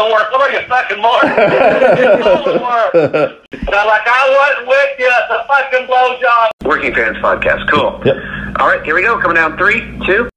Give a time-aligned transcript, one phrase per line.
[0.00, 0.32] don't work.
[0.32, 1.30] What are you, fucking Martin?
[1.30, 3.36] it doesn't work.
[3.70, 5.06] Now, like I wasn't with you.
[5.06, 6.48] It's a fucking blowjob.
[6.64, 7.70] Working Fans Podcast.
[7.70, 8.00] Cool.
[8.04, 8.16] Yep.
[8.58, 9.20] All right, here we go.
[9.20, 10.28] Coming down three, two.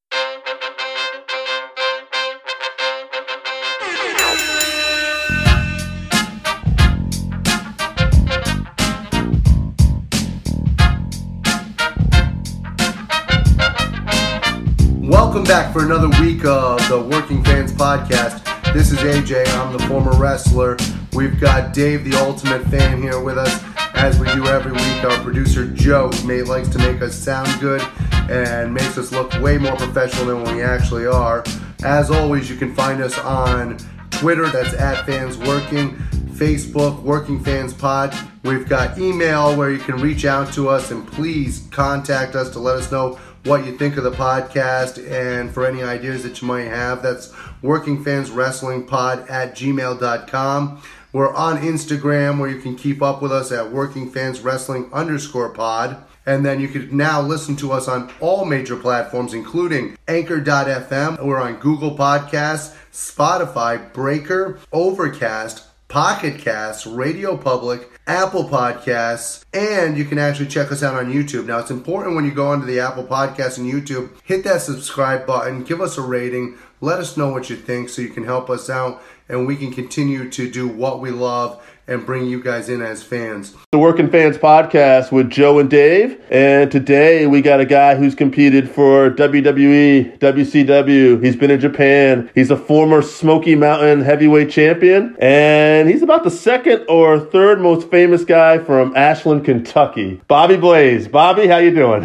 [15.01, 18.52] Welcome back for another week of the Working Fans Podcast.
[18.73, 19.47] This is AJ.
[19.55, 20.77] I'm the former wrestler.
[21.13, 25.03] We've got Dave, the ultimate fan, here with us as we do every week.
[25.03, 27.83] Our producer Joe may likes to make us sound good
[28.31, 31.43] and makes us look way more professional than we actually are.
[31.83, 33.77] As always, you can find us on
[34.09, 34.47] Twitter.
[34.49, 35.95] That's at Fans Working.
[36.33, 38.17] Facebook, Working Fans Pod.
[38.41, 42.59] We've got email where you can reach out to us and please contact us to
[42.59, 46.47] let us know what you think of the podcast and for any ideas that you
[46.47, 47.03] might have.
[47.03, 50.81] That's Working Fans Wrestling Pod at gmail.com.
[51.11, 55.49] We're on Instagram where you can keep up with us at Working Fans Wrestling underscore
[55.49, 56.03] pod.
[56.25, 61.21] And then you can now listen to us on all major platforms, including Anchor.fm.
[61.23, 70.05] We're on Google Podcasts, Spotify, Breaker, Overcast, Pocket Casts, Radio Public, Apple Podcasts, and you
[70.05, 71.45] can actually check us out on YouTube.
[71.45, 75.27] Now, it's important when you go onto the Apple Podcasts and YouTube, hit that subscribe
[75.27, 78.49] button, give us a rating, let us know what you think so you can help
[78.49, 82.67] us out and we can continue to do what we love and bring you guys
[82.67, 83.55] in as fans.
[83.71, 86.21] The Working Fans Podcast with Joe and Dave.
[86.29, 91.23] And today we got a guy who's competed for WWE, WCW.
[91.23, 92.29] He's been in Japan.
[92.35, 95.15] He's a former Smoky Mountain heavyweight champion.
[95.19, 100.21] And he's about the second or third most famous guy from Ashland, Kentucky.
[100.27, 101.07] Bobby Blaze.
[101.07, 102.03] Bobby, how you doing?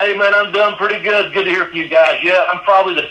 [0.00, 1.34] Hey, man, I'm doing pretty good.
[1.34, 2.20] Good to hear from you guys.
[2.22, 3.08] Yeah, I'm probably the,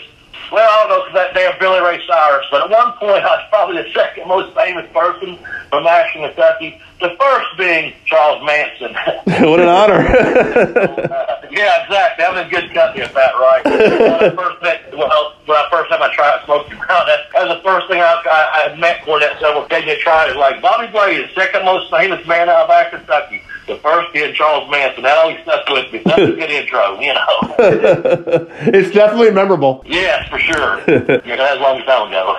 [0.54, 3.36] well, I don't know, 'cause that damn Billy Ray Cyrus, but at one point I
[3.36, 5.36] was probably the second most famous person
[5.68, 6.80] from Ashland, Kentucky.
[7.00, 8.94] The first being Charles Manson.
[9.50, 9.98] what an honor.
[9.98, 12.24] Uh, yeah, exactly.
[12.24, 13.64] I'm in good company with that, right?
[13.64, 17.48] when I first met, well, when I first time I tried smoking around, that, that
[17.48, 20.26] was the first thing I, I, I met Cornette several gave me a try.
[20.26, 23.42] It was like Bobby Blaze, the second most famous man out of Ashland, Kentucky.
[23.66, 25.02] The first being Charles Manson.
[25.04, 26.02] That always stuck with me.
[26.04, 27.26] That's a good intro, you know.
[28.60, 29.82] it's definitely memorable.
[29.86, 30.78] yes, for sure.
[30.88, 32.36] yeah, that's a long time ago.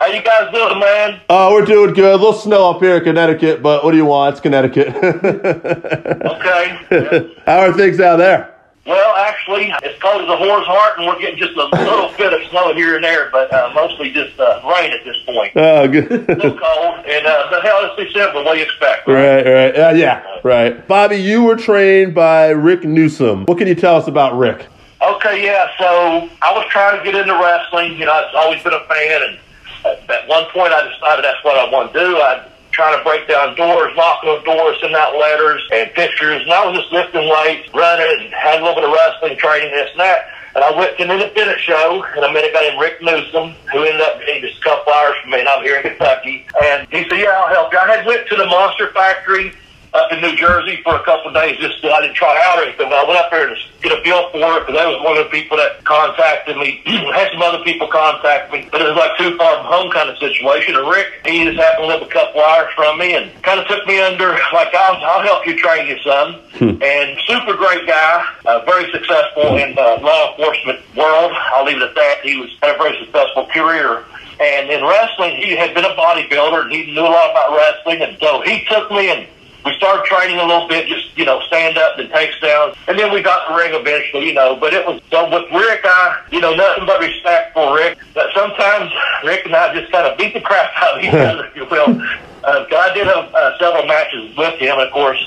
[0.00, 1.20] How you guys doing, man?
[1.30, 2.12] Oh, we're doing good.
[2.12, 4.32] A little snow up here in Connecticut, but what do you want?
[4.34, 4.88] It's Connecticut.
[4.96, 6.78] Okay.
[6.90, 7.20] Yeah.
[7.46, 8.55] How are things out there?
[8.86, 12.32] Well, actually, it's cold as a whore's heart, and we're getting just a little bit
[12.32, 15.52] of snow here and there, but uh, mostly just uh, rain at this point.
[15.56, 16.04] Oh, good.
[16.12, 18.44] A little cold, and uh, but hell, it's December.
[18.44, 19.08] What do you expect?
[19.08, 19.76] Right, right.
[19.76, 20.86] Uh, yeah, right.
[20.86, 23.46] Bobby, you were trained by Rick Newsom.
[23.46, 24.68] What can you tell us about Rick?
[25.02, 25.68] Okay, yeah.
[25.78, 27.98] So I was trying to get into wrestling.
[27.98, 29.38] You know, I've always been a fan, and
[29.84, 32.16] at, at one point I decided that's what I want to do.
[32.18, 36.52] I trying to break down doors, knock on doors, send out letters and pictures, and
[36.52, 39.90] I was just lifting weights, running, and had a little bit of wrestling training, this
[39.92, 40.28] and that.
[40.54, 43.56] And I went to an independent show, and I met a guy named Rick Newsom,
[43.72, 46.46] who ended up being just a couple hours from me, and I'm here in Kentucky.
[46.62, 47.78] And he said, yeah, I'll help you.
[47.78, 49.52] I had went to the Monster Factory
[49.96, 52.68] up in New Jersey for a couple of days just I didn't try out or
[52.68, 52.88] anything.
[52.88, 55.16] But I went up there to get a feel for it because that was one
[55.16, 56.82] of the people that contacted me.
[57.16, 60.10] had some other people contact me, but it was like too far from home kind
[60.10, 60.76] of situation.
[60.76, 63.66] And Rick, he just happened to live a couple hours from me and kind of
[63.66, 66.40] took me under, like, I'll, I'll help you train you, son.
[66.60, 71.32] and super great guy, uh, very successful in the law enforcement world.
[71.56, 72.20] I'll leave it at that.
[72.22, 74.04] He was had a very successful career.
[74.38, 78.02] And in wrestling, he had been a bodybuilder and he knew a lot about wrestling.
[78.02, 79.26] And so he took me and
[79.66, 82.72] we started training a little bit, just, you know, stand up and takes down.
[82.86, 85.80] And then we got the ring eventually, you know, but it was, so with Rick,
[85.84, 87.98] I, you know, nothing but respect for Rick.
[88.14, 88.92] But sometimes
[89.24, 91.66] Rick and I just kind of beat the crap out of each other, if you
[91.66, 92.00] will.
[92.44, 95.18] Uh, I did have uh, several matches with him, of course.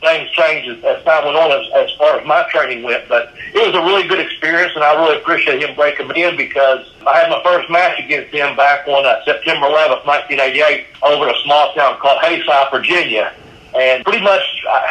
[0.00, 3.34] Things changed as, as time went on as, as far as my training went, but
[3.54, 6.90] it was a really good experience, and I really appreciate him breaking me in because
[7.06, 11.34] I had my first match against him back on uh, September 11th, 1988, over in
[11.34, 13.32] a small town called Haysi, Virginia
[13.74, 14.82] and pretty much, uh,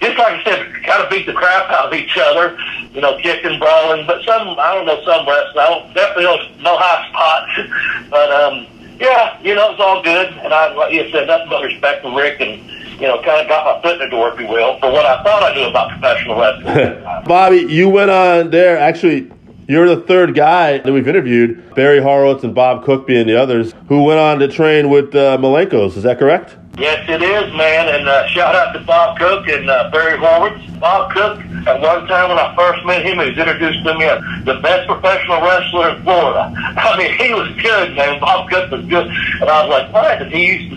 [0.00, 2.58] just like I said, kind of beat the crap out of each other,
[2.92, 4.06] you know, kicking, brawling.
[4.06, 5.58] But some, I don't know, some wrestling.
[5.58, 8.66] I don't definitely don't no high spots, but um,
[9.00, 10.28] yeah, you know, it's all good.
[10.28, 12.60] And I, like you said, nothing but respect for Rick, and
[13.00, 15.04] you know, kind of got my foot in the door, if you will, for what
[15.04, 17.24] I thought I knew about professional wrestling.
[17.26, 18.78] Bobby, you went on there.
[18.78, 19.30] Actually,
[19.66, 23.72] you're the third guy that we've interviewed, Barry Horowitz and Bob Cook being the others,
[23.88, 25.96] who went on to train with uh, Malenkos.
[25.96, 26.56] Is that correct?
[26.76, 27.88] Yes, it is, man.
[27.88, 30.66] And uh, shout out to Bob Cook and uh, Barry Horowitz.
[30.80, 34.04] Bob Cook at one time when I first met him, he was introduced to me
[34.04, 36.52] as the best professional wrestler in Florida.
[36.76, 38.20] I mean, he was good, man.
[38.20, 39.06] Bob Cook was good.
[39.06, 40.22] And I was like, what?
[40.22, 40.76] And he used to,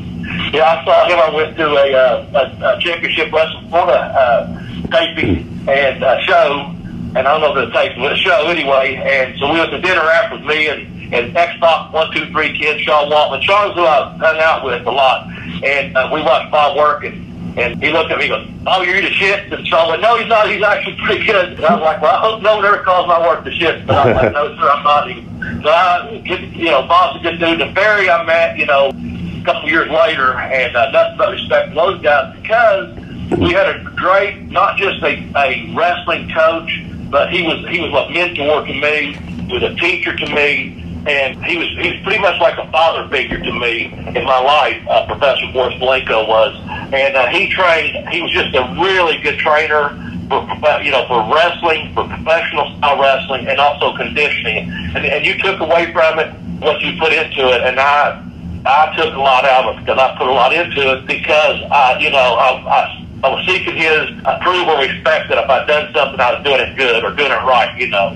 [0.55, 1.19] yeah, I saw him.
[1.19, 6.73] I went to a, uh, a, a championship wrestling Florida uh, taping and uh, show.
[7.17, 9.01] And I don't know if it was taping, but a show anyway.
[9.01, 12.81] And so we went to dinner after me and, and X-Pac, one, two, three kids,
[12.81, 13.42] Sean Waltman.
[13.42, 15.27] Sean's who I hung out with a lot.
[15.63, 17.27] And uh, we watched Bob work and
[17.57, 19.51] and he looked at me and goes, oh, you're the shit.
[19.51, 20.48] And I went, no, he's not.
[20.48, 21.54] He's actually pretty good.
[21.54, 23.88] And I was like, well, I hope no one ever calls my work the shit.
[23.88, 25.09] But I'm like, no, sir, I'm not.
[25.09, 25.63] Even.
[25.63, 27.59] So I, you know, Bob's a good dude.
[27.59, 31.69] And Barry I met, you know, a couple years later, and uh, nothing but respect
[31.69, 32.95] for those guys because
[33.39, 36.69] we had a great, not just a, a wrestling coach,
[37.09, 39.18] but he was he was a mentor to me,
[39.51, 43.07] was a teacher to me, and he was he was pretty much like a father
[43.07, 44.75] figure to me in my life.
[44.89, 46.54] Uh, Professor Boris Malenko was,
[46.92, 48.09] and uh, he trained.
[48.09, 49.95] He was just a really good trainer
[50.27, 50.44] for
[50.83, 54.69] you know for wrestling, for professional style wrestling, and also conditioning.
[54.95, 58.21] And, and you took away from it what you put into it, and I
[58.65, 61.63] I took a lot out of it because I put a lot into it because
[61.71, 62.50] I you know I.
[62.68, 66.59] I I was seeking his approval, respect that if I'd done something, I was doing
[66.59, 68.15] it good or doing it right, you know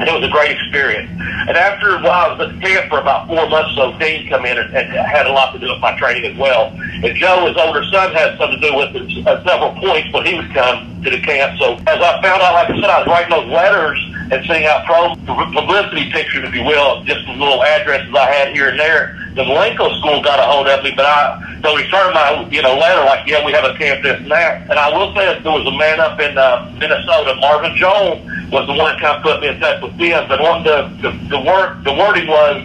[0.00, 1.10] and it was a great experience.
[1.46, 4.28] And after a while, I was at the camp for about four months, so Dean
[4.28, 6.72] come in and, and had a lot to do with my training as well.
[6.72, 10.24] And Joe, his older son, had something to do with it at several points when
[10.24, 11.58] he would come to the camp.
[11.58, 14.66] So as I found out, like I said, I was writing those letters and sending
[14.66, 15.14] out pro
[15.52, 19.16] publicity pictures, if you will, just the little addresses I had here and there.
[19.34, 22.76] The Malenko school got a hold of me, but I, so returned my, you know,
[22.76, 24.68] letter like, yeah, we have a camp, this and that.
[24.70, 28.22] And I will say that there was a man up in uh, Minnesota, Marvin Jones,
[28.50, 30.26] was the one that kind of put me in touch with them.
[30.28, 32.62] But on the, the, the work, the wording was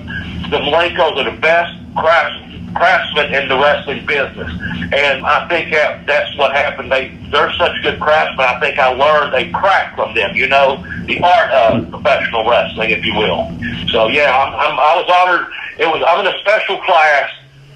[0.50, 2.45] the Malenkos are the best crafts,
[2.76, 4.52] craftsmen in the wrestling business.
[4.94, 6.92] And I think that that's what happened.
[6.92, 8.46] They, they're such good craftsmen.
[8.46, 12.92] I think I learned a craft from them, you know, the art of professional wrestling,
[12.92, 13.50] if you will.
[13.90, 15.48] So yeah, I'm, I'm, I was honored.
[15.80, 17.32] It was, I'm in a special class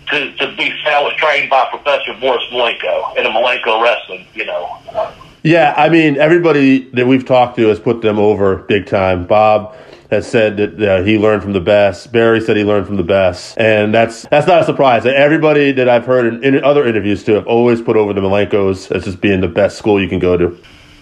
[0.10, 4.46] to, to be, I was trained by Professor Boris Malenko in a Malenko wrestling, you
[4.46, 4.80] know.
[5.44, 9.26] Yeah, I mean, everybody that we've talked to has put them over big time.
[9.26, 9.76] Bob
[10.10, 12.12] has said that uh, he learned from the best.
[12.12, 15.06] Barry said he learned from the best, and that's that's not a surprise.
[15.06, 18.92] Everybody that I've heard in, in other interviews too have always put over the Malenkos
[18.92, 20.58] as just being the best school you can go to.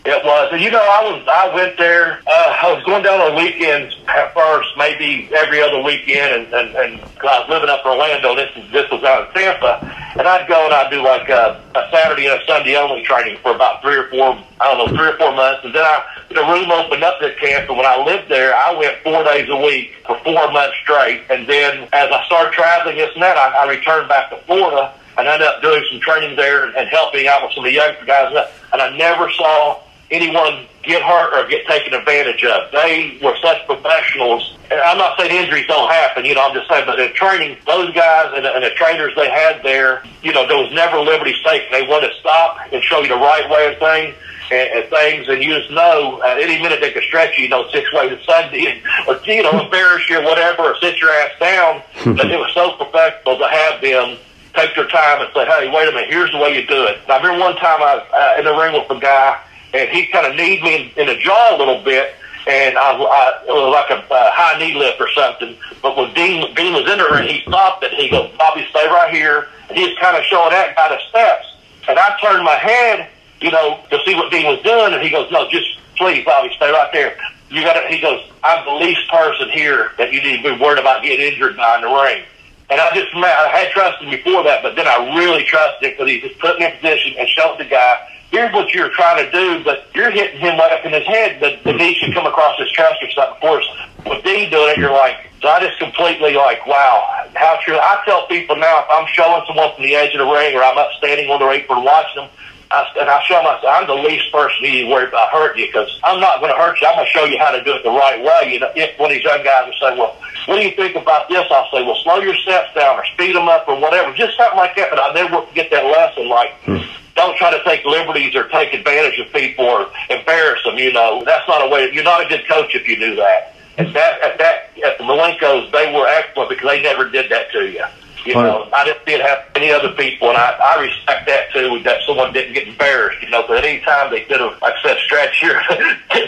[0.07, 2.23] It was, and you know, I was I went there.
[2.25, 6.75] Uh, I was going down on weekends at first, maybe every other weekend, and and,
[6.79, 6.91] and
[7.27, 8.31] I was living up in Orlando.
[8.33, 9.83] This is this was out in Tampa,
[10.15, 13.35] and I'd go and I'd do like a, a Saturday and a Sunday only training
[13.43, 15.99] for about three or four, I don't know, three or four months, and then I
[16.31, 19.49] the room opened up at camp, and when I lived there, I went four days
[19.51, 23.35] a week for four months straight, and then as I started traveling this and that,
[23.35, 26.87] I, I returned back to Florida and ended up doing some training there and, and
[26.87, 28.31] helping out with some of the younger guys,
[28.71, 32.71] and I never saw anyone get hurt or get taken advantage of.
[32.71, 34.55] They were such professionals.
[34.71, 37.57] And I'm not saying injuries don't happen, you know, I'm just saying, but in training,
[37.65, 41.35] those guys and, and the trainers they had there, you know, there was never liberty
[41.43, 41.67] taken.
[41.71, 44.15] They wanted to stop and show you the right way of things.
[44.49, 47.49] And, and things, and you just know at any minute they could stretch you, you
[47.49, 51.09] know, six ways to Sunday, or you know, embarrass you or whatever, or sit your
[51.09, 51.81] ass down.
[52.15, 54.17] but it was so professional to have them
[54.55, 56.97] take their time and say, "Hey, wait a minute, here's the way you do it."
[57.09, 59.37] I remember one time I was uh, in the ring with a guy,
[59.73, 62.15] and he kind of kneed me in, in the jaw a little bit,
[62.47, 65.57] and I, I it was like a uh, high knee lift or something.
[65.81, 68.87] But when Dean Dean was in there, and he stopped it, he goes, "Bobby, stay
[68.87, 71.55] right here." And he was kind of showing that guy the steps,
[71.87, 73.09] and I turned my head,
[73.41, 76.53] you know, to see what Dean was doing, and he goes, "No, just please, Bobby,
[76.55, 77.17] stay right there."
[77.49, 77.87] You got to.
[77.87, 81.25] He goes, "I'm the least person here that you need to be worried about getting
[81.33, 82.23] injured by in the ring."
[82.69, 85.91] And I just, I had trusted him before that, but then I really trusted him
[85.91, 87.95] because he just put me in position and showed the guy
[88.31, 91.39] here's what you're trying to do, but you're hitting him right up in his head.
[91.39, 93.35] The, the knee should come across his chest or something.
[93.35, 93.65] Of course,
[94.05, 97.77] with Dean doing it, you're like, so I just completely like, wow, how true.
[97.77, 100.63] I tell people now, if I'm showing someone from the edge of the ring or
[100.63, 102.29] I'm up standing on the apron watching them,
[102.69, 105.67] I, and I show myself, I'm the least person you need worry about hurting you
[105.67, 106.87] because I'm not going to hurt you.
[106.87, 108.51] I'm going to show you how to do it the right way.
[108.51, 110.97] You know, if one of these young guys will say, well, what do you think
[110.97, 111.47] about this?
[111.49, 114.11] I'll say, well, slow your steps down or speed them up or whatever.
[114.11, 114.89] Just something like that.
[114.89, 116.27] But I never forget that lesson.
[116.27, 120.77] Like, hmm don't try to take liberties or take advantage of people or embarrass them.
[120.77, 121.89] You know, that's not a way.
[121.91, 123.55] You're not a good coach if you do that.
[123.77, 127.51] At that, at that, at the Malenkos, they were excellent because they never did that
[127.51, 127.83] to you.
[128.25, 131.51] You know, I didn't see it happen any other people, and I, I respect that
[131.53, 131.79] too.
[131.83, 133.21] That someone didn't get embarrassed.
[133.23, 135.61] You know, because at any time they could have, like I said, stretch here,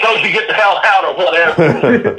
[0.01, 1.63] told you get the hell out or whatever.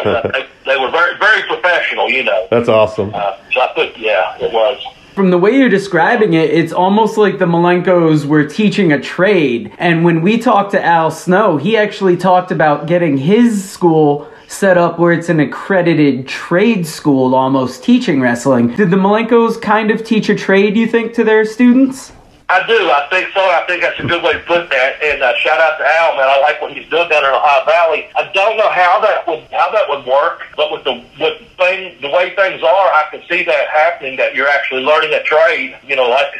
[0.01, 2.11] uh, they, they were very, very professional.
[2.11, 2.47] You know.
[2.51, 3.13] That's awesome.
[3.15, 4.85] Uh, so I think, yeah, it was.
[5.21, 9.71] From the way you're describing it, it's almost like the Malenkos were teaching a trade.
[9.77, 14.79] And when we talked to Al Snow, he actually talked about getting his school set
[14.79, 18.69] up where it's an accredited trade school almost teaching wrestling.
[18.75, 22.13] Did the Malenkos kind of teach a trade, you think, to their students?
[22.51, 22.91] I do.
[22.91, 23.39] I think so.
[23.39, 24.99] I think that's a good way to put that.
[25.03, 26.27] And uh, shout out to Al, man.
[26.27, 28.11] I like what he's doing down in Ohio Valley.
[28.19, 31.95] I don't know how that would how that would work, but with the with thing
[32.03, 34.17] the way things are, I can see that happening.
[34.17, 35.79] That you're actually learning a trade.
[35.87, 36.35] You know, like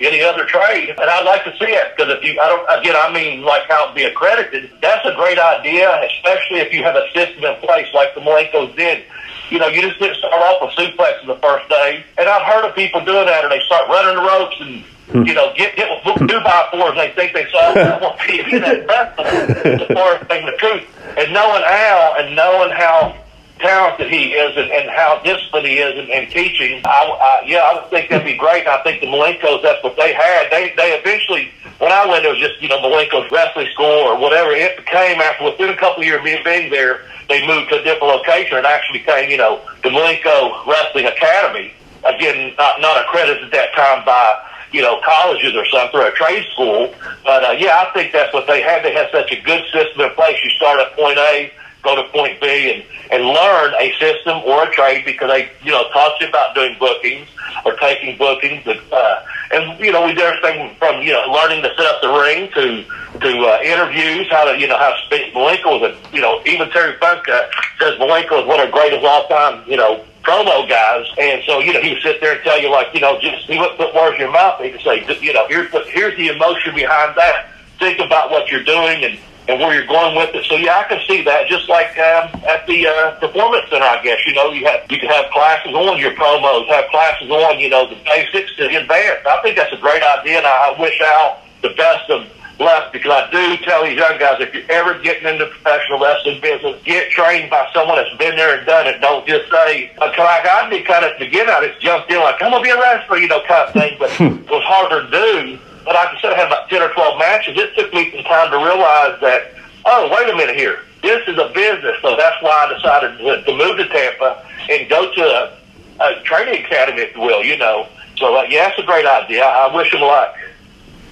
[0.00, 0.90] any other trade.
[0.90, 3.62] And I'd like to see it because if you, I don't, again, I mean like
[3.68, 4.70] how it be accredited.
[4.82, 8.76] That's a great idea, especially if you have a system in place like the Malenkos
[8.76, 9.04] did.
[9.50, 12.04] You know, you just didn't start off with suplexes the first day.
[12.18, 15.22] And I've heard of people doing that, and they start running the ropes and hmm.
[15.26, 18.60] you know, get get two by fours and they think they saw that one TV.
[18.86, 20.84] That's the far thing, the truth.
[21.18, 23.23] And knowing Al and knowing how
[23.64, 27.64] talented he is and, and how disciplined he is in, in teaching, I, I, yeah,
[27.64, 28.66] I think that'd be great.
[28.66, 30.50] I think the Malenkos, that's what they had.
[30.50, 34.18] They they eventually, when I went, it was just you know Malenkos wrestling school or
[34.18, 34.52] whatever.
[34.52, 37.80] It became after within a couple of years of me being there, they moved to
[37.80, 41.72] a different location and actually became you know the Malenko Wrestling Academy.
[42.04, 46.12] Again, not not accredited at that time by you know, colleges or something, or a
[46.12, 46.92] trade school.
[47.22, 48.84] But uh, yeah, I think that's what they had.
[48.84, 50.36] They had such a good system in place.
[50.42, 51.52] You start at point A,
[51.84, 55.70] go to point B, and and learn a system or a trade because they, you
[55.70, 57.28] know, taught you about doing bookings
[57.64, 58.66] or taking bookings.
[58.66, 59.22] Uh,
[59.52, 62.50] and you know, we did everything from you know learning to set up the ring
[62.54, 62.82] to
[63.20, 65.32] to uh, interviews, how to you know how to speak.
[65.34, 67.42] Malenko was a you know even Terry Funk uh,
[67.78, 71.06] says Malenko is one of the greatest all time you know promo guys.
[71.18, 73.46] And so, you know, he would sit there and tell you, like, you know, just
[73.46, 74.60] he wouldn't put words in your mouth.
[74.60, 77.50] He would say, you know, here's the, here's the emotion behind that.
[77.78, 80.44] Think about what you're doing and, and where you're going with it.
[80.46, 81.48] So yeah, I can see that.
[81.48, 84.98] Just like um, at the uh, performance center, I guess you know you have you
[84.98, 89.20] can have classes on your promos, have classes on you know the basics to advance.
[89.26, 92.92] I think that's a great idea, and I, I wish Al the best of left
[92.92, 96.80] because I do tell these young guys if you're ever getting into professional wrestling business,
[96.84, 99.00] get trained by someone that's been there and done it.
[99.00, 102.18] Don't just say, like I did kind of at the beginning, I just jumped in
[102.20, 104.62] like, I'm going to be a wrestler, you know, kind of thing, but it was
[104.64, 105.58] harder to do.
[105.84, 107.58] But like I said, I had about 10 or 12 matches.
[107.58, 110.80] It took me some time to realize that, oh, wait a minute here.
[111.02, 111.96] This is a business.
[112.00, 115.58] So that's why I decided to, to move to Tampa and go to a,
[116.00, 117.88] a training academy, if you will, you know.
[118.16, 119.44] So, uh, yeah, that's a great idea.
[119.44, 120.36] I wish him luck.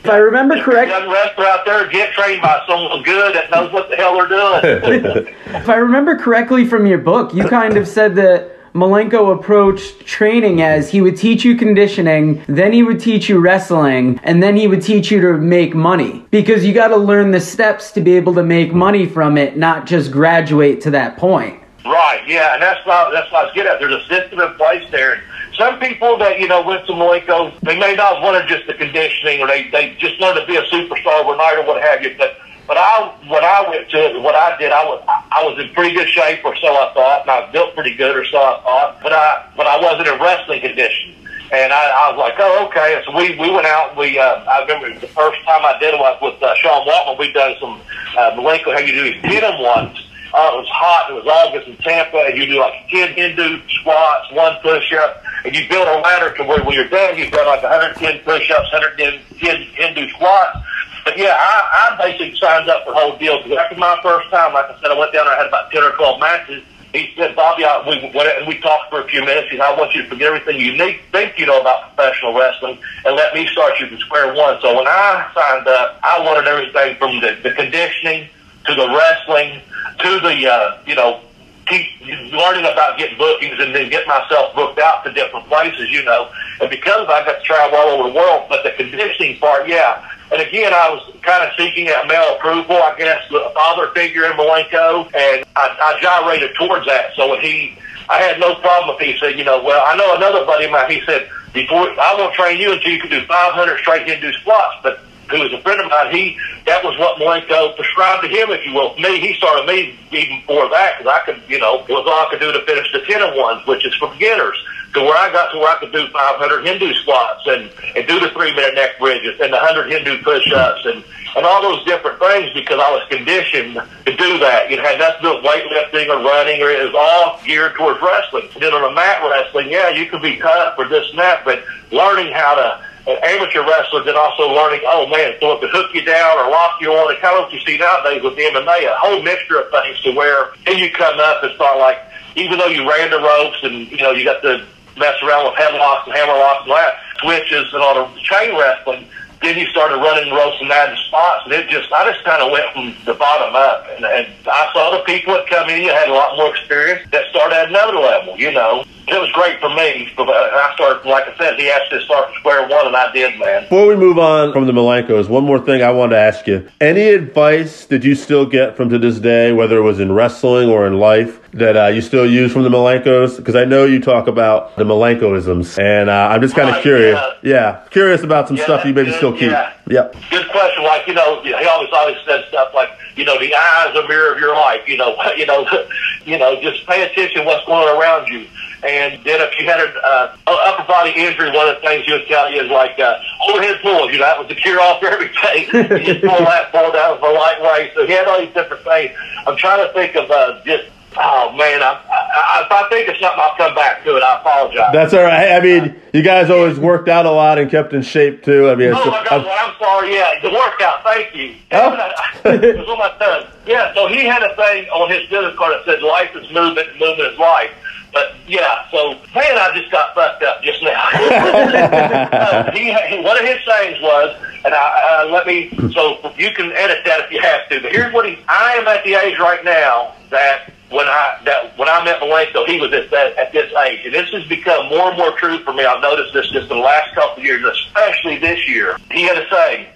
[0.05, 3.73] If I remember correctly, young wrestler out there get trained by someone good that knows
[3.73, 5.35] what the hell they're doing.
[5.47, 10.62] if I remember correctly from your book, you kind of said that Malenko approached training
[10.62, 14.67] as he would teach you conditioning, then he would teach you wrestling, and then he
[14.67, 16.25] would teach you to make money.
[16.31, 19.59] Because you got to learn the steps to be able to make money from it,
[19.59, 21.62] not just graduate to that point.
[21.85, 23.79] Right, yeah, and that's why that's why I was getting at.
[23.79, 25.21] There's a system in place there.
[25.59, 28.75] Some people that you know went to Malenko, they may not want to just the
[28.75, 32.14] conditioning, or they they just learn to be a superstar overnight or what have you.
[32.17, 35.73] But but I when I went to what I did, I was I was in
[35.75, 38.61] pretty good shape, or so I thought, and I built pretty good, or so I
[38.62, 39.02] thought.
[39.02, 41.14] But I but I wasn't in wrestling condition.
[41.52, 43.02] And I, I was like, oh, okay.
[43.04, 43.90] So we, we went out.
[43.90, 46.88] And we uh, I remember the first time I did it was with uh, Sean
[46.88, 47.19] Waltman.
[47.19, 47.78] We'd done some
[48.16, 49.99] uh, Malenko, how you do these denim ones
[50.35, 51.11] uh, it was hot.
[51.11, 55.54] It was August in Tampa, and you do like 10 Hindu squats, one push-up, and
[55.54, 59.21] you build a ladder to where when you're done, you've done like 110 push-ups, 110
[59.37, 60.59] Hindu squats.
[61.04, 64.30] But yeah, I, I basically signed up for the whole deal because after my first
[64.30, 66.62] time, like I said, I went down there, I had about 10 or 12 matches.
[66.92, 69.50] He said, Bobby, I, we went and we talked for a few minutes.
[69.50, 72.38] He said, I want you to forget everything you need, think you know about professional
[72.38, 74.61] wrestling and let me start you from square one.
[74.61, 78.28] So when I signed up, I wanted everything from the, the conditioning
[78.66, 79.61] to the wrestling
[79.99, 81.21] to the, uh, you know,
[81.66, 81.87] keep
[82.32, 86.30] learning about getting bookings and then get myself booked out to different places, you know.
[86.61, 90.09] And because I got to travel all over the world, but the conditioning part, yeah.
[90.33, 94.25] And again, I was kind of seeking out male approval, I guess, the father figure
[94.25, 97.15] in Malenko, and I, I gyrated towards that.
[97.17, 97.77] So when he,
[98.09, 100.71] I had no problem if he said, you know, well, I know another buddy of
[100.71, 104.33] mine, he said, before, I won't train you until you can do 500 straight Hindu
[104.41, 108.29] squats, but who was a friend of mine, he that was what Malenko prescribed to
[108.29, 108.97] him, if you will.
[108.97, 112.27] Me, he started me even before that because I could, you know, it was all
[112.27, 114.57] I could do to finish the ten and ones, which is for beginners.
[114.95, 118.21] To where I got to where I could do 500 Hindu squats and and do
[118.21, 121.03] the three minute neck bridges and the 100 Hindu push ups and
[121.37, 124.71] and all those different things because I was conditioned to do that.
[124.71, 127.75] You know, had nothing to do with weightlifting or running, or it was all geared
[127.75, 128.49] towards wrestling.
[128.53, 131.45] And then on a mat wrestling, yeah, you can be tough for this and that,
[131.45, 135.71] but learning how to an amateur wrestler then also learning, oh man, so if it
[135.73, 138.37] hook you down or lock you on, it kind of what you see nowadays with
[138.37, 141.79] the MMA, a whole mixture of things to where then you come up, it's not
[141.79, 141.99] like,
[142.37, 144.65] even though you ran the ropes and, you know, you got to
[144.97, 149.07] mess around with headlocks and hammerlocks and that, switches and all the chain wrestling,
[149.43, 152.53] then you started running ropes and nine spots, and it just I just kind of
[152.53, 155.91] went from the bottom up, and, and I saw the people that come in, you
[155.91, 158.85] had a lot more experience that started at another level, you know.
[159.09, 162.01] It was great for me, but uh, I started, like I said, he asked to
[162.03, 163.65] start from square one, and I did, man.
[163.65, 166.69] Before we move on from the Malenkos, one more thing I wanted to ask you.
[166.81, 170.69] Any advice did you still get from to this day, whether it was in wrestling
[170.69, 173.37] or in life, that uh, you still use from the Malenkos?
[173.37, 176.82] Because I know you talk about the Malenkoisms, and uh, I'm just kind of Right,
[176.82, 177.18] curious.
[177.42, 177.50] yeah.
[177.52, 177.88] Yeah.
[177.90, 179.50] curious about some Yeah, stuff you maybe that's still keep.
[179.50, 179.73] yeah.
[179.88, 180.16] Yep.
[180.30, 180.82] Good question.
[180.85, 184.09] Like you know, he always always says stuff like, you know, the eye is a
[184.09, 184.88] mirror of your life.
[184.88, 185.66] You know, you know,
[186.25, 188.47] you know, just pay attention to what's going on around you.
[188.85, 192.12] And then if you had an uh, upper body injury, one of the things he
[192.12, 193.14] would tell you is like uh,
[193.49, 194.11] overhead pulls.
[194.11, 195.68] You know, that was the cure all for everything.
[195.71, 197.92] you just pull that, pull down for lightweight.
[197.94, 199.12] So he had all these different things.
[199.47, 200.85] I'm trying to think of uh, just.
[201.16, 204.23] Oh man, I, I, if I think of something, I'll come back to it.
[204.23, 204.90] I apologize.
[204.92, 205.52] That's all right.
[205.52, 208.71] I mean, you guys always worked out a lot and kept in shape too.
[208.71, 209.45] I mean, Oh my God!
[209.45, 210.14] Well, I'm sorry.
[210.14, 211.02] Yeah, the workout.
[211.04, 211.54] Thank you.
[211.73, 211.92] Oh.
[212.45, 213.47] it was on my tongue.
[213.66, 213.92] Yeah.
[213.95, 216.99] So he had a thing on his business card that said "Life is movement, and
[216.99, 217.73] movement is life."
[218.12, 221.09] But yeah, so man, I just got fucked up just now.
[221.12, 225.71] uh, he, he, one of his sayings was, and I, uh, let me.
[225.92, 227.81] So you can edit that if you have to.
[227.81, 228.38] But here's what he.
[228.49, 232.67] I am at the age right now that when I that when I met Malenko,
[232.67, 235.59] he was at that at this age, and this has become more and more true
[235.61, 235.85] for me.
[235.85, 238.99] I've noticed this just in the last couple of years, especially this year.
[239.11, 239.87] He had a saying: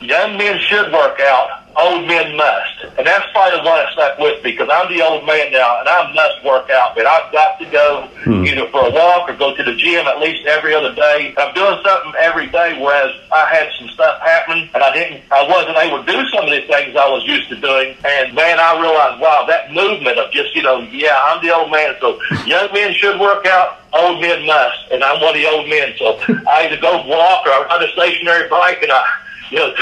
[0.00, 4.18] "Young men should work out." Old men must, and that's probably the one that stuck
[4.18, 6.96] with me because I'm the old man now, and I must work out.
[6.96, 8.44] But I've got to go hmm.
[8.46, 11.34] either for a walk or go to the gym at least every other day.
[11.36, 15.46] I'm doing something every day, whereas I had some stuff happening, and I didn't, I
[15.46, 17.94] wasn't able to do some of these things I was used to doing.
[18.04, 21.70] And man, I realized, wow, that movement of just you know, yeah, I'm the old
[21.70, 25.46] man, so young men should work out old men must, and I'm one of the
[25.46, 25.94] old men.
[25.98, 26.18] So
[26.48, 29.04] I either go walk or I ride a stationary bike, and I,
[29.50, 29.74] you know,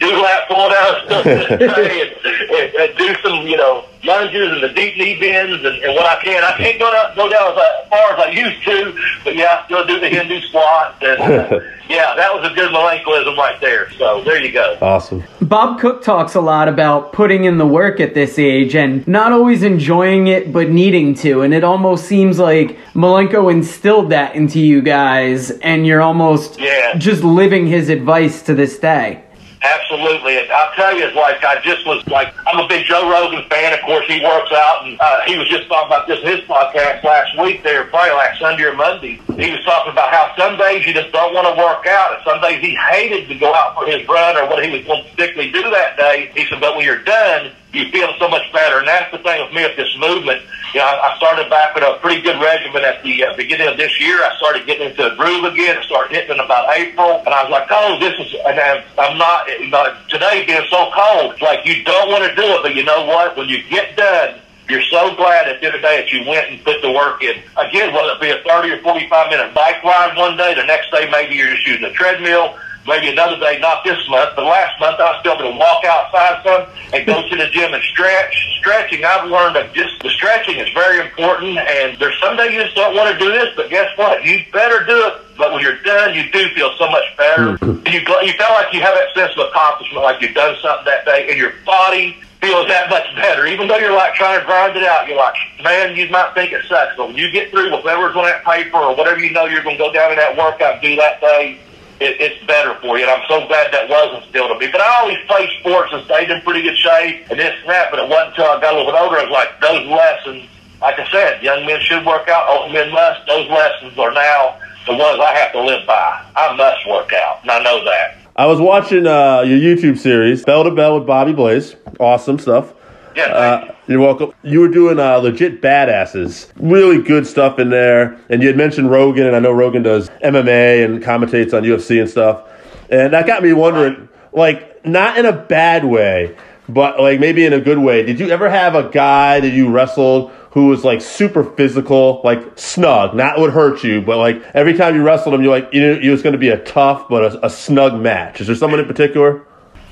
[0.00, 4.68] do lat pull down stuff and, and, and do some, you know, lunges and the
[4.68, 6.42] deep knee bends and, and what I can.
[6.44, 9.64] I can't go down, go down as far as I used to, but yeah, I
[9.66, 10.96] still do the Hindu squat.
[11.02, 13.90] And uh, yeah, that was a good Malenkoism right there.
[13.92, 14.78] So there you go.
[14.80, 15.24] awesome.
[15.42, 19.32] Bob Cook talks a lot about putting in the work at this age and not
[19.32, 21.42] always enjoying it, but needing to.
[21.42, 26.94] And it almost seems like Malenko instilled that into you guys, and you're almost Yeah.
[26.96, 29.23] just living his advice to this day.
[29.64, 30.36] Absolutely.
[30.36, 33.48] And I'll tell you, it's like I just was like, I'm a big Joe Rogan
[33.48, 33.72] fan.
[33.72, 36.40] Of course, he works out, and uh, he was just talking about this in his
[36.44, 39.18] podcast last week there, probably last Sunday or Monday.
[39.38, 42.20] He was talking about how some days you just don't want to work out, and
[42.24, 45.02] some days he hated to go out for his run or what he was going
[45.02, 46.30] to particularly do that day.
[46.36, 48.78] He said, but when you're done, you feel so much better.
[48.78, 50.42] And that's the thing with me with this movement.
[50.72, 53.68] You know, I I started back with a pretty good regimen at the uh, beginning
[53.68, 54.22] of this year.
[54.24, 55.78] I started getting into a groove again.
[55.78, 58.82] I started hitting in about April, and I was like, "Oh, this is." And I'm,
[58.98, 59.48] I'm not.
[59.48, 62.74] You know, today being so cold, it's like you don't want to do it, but
[62.74, 63.36] you know what?
[63.36, 66.24] When you get done, you're so glad at the end of the day that you
[66.28, 67.36] went and put the work in.
[67.56, 70.90] Again, whether it be a 30 or 45 minute bike ride one day, the next
[70.90, 72.56] day maybe you're just using a treadmill.
[72.86, 75.84] Maybe another day, not this month, but last month I was still able to walk
[75.84, 78.58] outside some and go to the gym and stretch.
[78.58, 81.56] Stretching, I've learned that just the stretching is very important.
[81.58, 84.24] And there's some days you just don't want to do this, but guess what?
[84.24, 85.14] You better do it.
[85.36, 87.56] But when you're done, you do feel so much better.
[87.58, 87.88] Mm-hmm.
[87.88, 91.04] you you feel like you have that sense of accomplishment, like you've done something that
[91.04, 93.46] day, and your body feels that much better.
[93.46, 96.52] Even though you're like trying to grind it out, you're like, man, you might think
[96.52, 99.46] it sucks, but when you get through whatever's on that paper or whatever you know
[99.46, 101.58] you're going to go down in that workout and do that day,
[102.00, 103.04] it, it's better for you.
[103.04, 104.68] And I'm so glad that wasn't still to me.
[104.70, 107.90] But I always played sports and stayed in pretty good shape and this and that.
[107.90, 110.50] But it wasn't until I got a little bit older, it was like those lessons.
[110.80, 113.26] Like I said, young men should work out, old men must.
[113.26, 116.24] Those lessons are now the ones I have to live by.
[116.36, 118.18] I must work out, and I know that.
[118.36, 121.76] I was watching uh, your YouTube series, Bell to Bell with Bobby Blaze.
[122.00, 122.74] Awesome stuff.
[123.14, 124.32] Yeah, Uh, you're welcome.
[124.42, 126.50] You were doing uh, legit badasses.
[126.56, 128.18] Really good stuff in there.
[128.28, 132.00] And you had mentioned Rogan, and I know Rogan does MMA and commentates on UFC
[132.00, 132.48] and stuff.
[132.90, 136.36] And that got me wondering, like, not in a bad way,
[136.68, 138.02] but like maybe in a good way.
[138.02, 142.58] Did you ever have a guy that you wrestled who was like super physical, like
[142.58, 145.80] snug, not would hurt you, but like every time you wrestled him, you're like, you
[145.80, 148.40] knew it was going to be a tough but a, a snug match.
[148.40, 149.44] Is there someone in particular?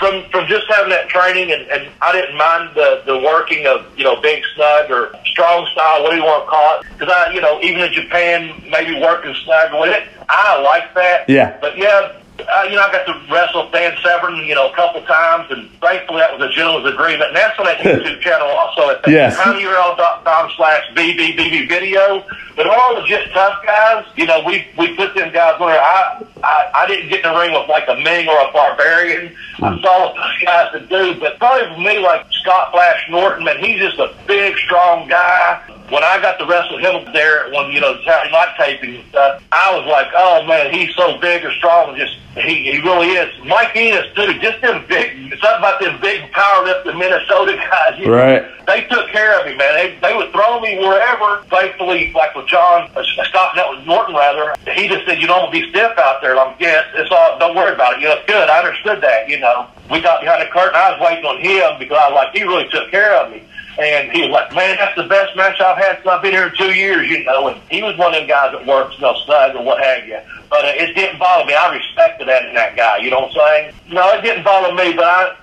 [0.03, 3.87] From from just having that training and, and I didn't mind the the working of
[3.97, 6.87] you know being snug or strong style, what do you want to call it.
[6.99, 11.29] Because I you know even in Japan maybe working snug with it, I like that.
[11.29, 11.57] Yeah.
[11.61, 15.03] But yeah, uh, you know, I got to wrestle Dan Severn, you know, a couple
[15.03, 17.29] times, and thankfully that was a gentleman's agreement.
[17.29, 19.37] And that's on that YouTube channel also at Yes.
[19.37, 22.25] tinyurl.com slash BBBB video.
[22.57, 25.81] But all legit tough guys, you know, we we put them guys on there.
[25.81, 29.35] I, I, I didn't get in the ring with like a Meng or a Barbarian.
[29.63, 33.45] I saw what those guys could do, but probably for me, like Scott Flash Norton,
[33.45, 37.71] man, he's just a big, strong guy when I got to wrestle him there when
[37.71, 41.45] you know Saturday night taping and stuff, I was like, oh man, he's so big
[41.45, 41.91] and strong.
[41.91, 43.29] And just he, he really is.
[43.45, 44.33] Mike Enos too.
[44.41, 47.99] Just them big something about them big powerlifting Minnesota guys.
[47.99, 48.43] You know, Right.
[48.67, 49.75] They took care of me, man.
[49.75, 51.43] They, they would throw me wherever.
[51.51, 54.55] Thankfully, like with John, uh, Scott, that was Norton rather.
[54.73, 56.31] He just said, you don't want to be stiff out there.
[56.31, 57.39] And I'm yes, it's all.
[57.39, 58.01] Don't worry about it.
[58.01, 58.49] You know, it's good.
[58.49, 59.29] I understood that.
[59.29, 60.75] You know, we got behind the curtain.
[60.75, 63.43] I was waiting on him because I was like, he really took care of me.
[63.79, 66.49] And he was like, man, that's the best match I've had since I've been here
[66.49, 67.49] in two years, you know.
[67.49, 70.07] And he was one of them guys that works, you know, snug or what have
[70.07, 70.19] you.
[70.51, 71.55] But uh, it didn't bother me.
[71.55, 72.99] I respected that in that guy.
[72.99, 73.75] You know what I'm saying?
[73.89, 75.37] No, it didn't bother me, but I,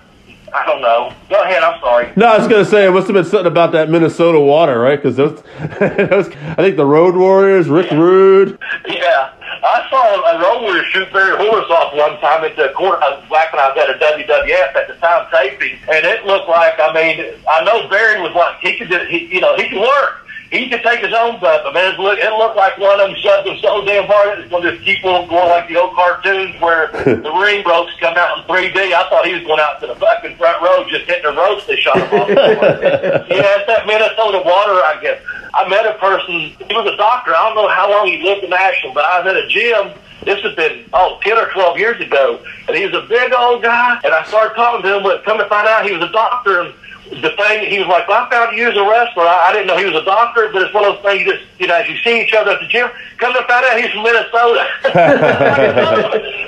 [0.53, 1.13] I don't know.
[1.29, 1.63] Go ahead.
[1.63, 2.11] I'm sorry.
[2.15, 5.01] No, I was gonna say it must have been something about that Minnesota water, right?
[5.01, 5.41] Because those,
[5.79, 8.57] those, I think the Road Warriors, Rick Rude.
[8.87, 9.33] Yeah.
[9.61, 13.19] I saw a road warrior shoot Barry Horowitz off one time at the court uh,
[13.29, 16.79] back when I was at a WWF at the time taping, and it looked like
[16.79, 19.81] I mean I know Barry was like he could just, he, you know he could
[19.81, 20.25] work.
[20.51, 23.07] He could take his own butt, but man, it looked, it looked like one of
[23.07, 25.77] them shoved him so damn hard it's going to just keep on going like the
[25.77, 28.73] old cartoons where the ring ropes come out in 3D.
[28.73, 31.67] I thought he was going out to the fucking front row just hitting the ropes
[31.67, 32.29] they shot him off.
[32.29, 35.21] yeah, it's that Minnesota water, I guess.
[35.53, 37.35] I met a person, he was a doctor.
[37.35, 39.93] I don't know how long he lived in Ashland, but I was at a gym.
[40.25, 42.41] This has been, oh, 10 or 12 years ago.
[42.67, 43.99] And he was a big old guy.
[44.03, 46.61] And I started talking to him, but come to find out he was a doctor.
[46.61, 46.73] And
[47.09, 49.23] the thing, he was like, well, I found you as a wrestler.
[49.23, 51.33] I, I didn't know he was a doctor, but it's one of those things you
[51.33, 53.81] just, you know, as you see each other at the gym, come to find out
[53.81, 54.63] he's from Minnesota.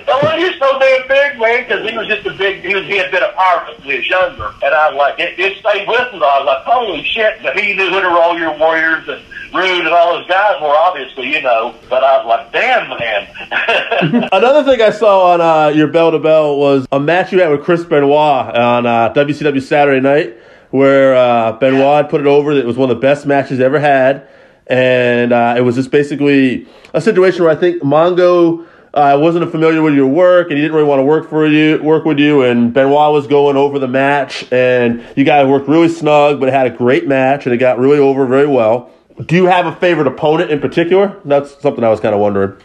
[0.07, 2.97] oh, he's so damn big, man, because he was just a big, he, was, he
[2.97, 4.53] had been a pirate when he was younger.
[4.61, 6.21] And I was like, it, it stayed with him.
[6.21, 7.41] I was like, holy shit.
[7.41, 9.21] But he knew who to Road Warriors and
[9.53, 11.75] Rude and all those guys were obviously, you know.
[11.89, 14.29] But I was like, damn, man.
[14.31, 17.49] Another thing I saw on uh, your bell to bell was a match you had
[17.49, 20.37] with Chris Benoit on uh, WCW Saturday Night,
[20.71, 22.51] where uh, Benoit put it over.
[22.51, 24.27] It was one of the best matches ever had,
[24.67, 28.67] and uh, it was just basically a situation where I think Mongo.
[28.93, 31.81] Uh, wasn't familiar with your work, and he didn't really want to work for you,
[31.81, 32.41] work with you.
[32.41, 36.51] And Benoit was going over the match, and you guys worked really snug, but it
[36.51, 38.91] had a great match, and it got really over very well.
[39.25, 41.17] Do you have a favorite opponent in particular?
[41.23, 42.57] That's something I was kind of wondering.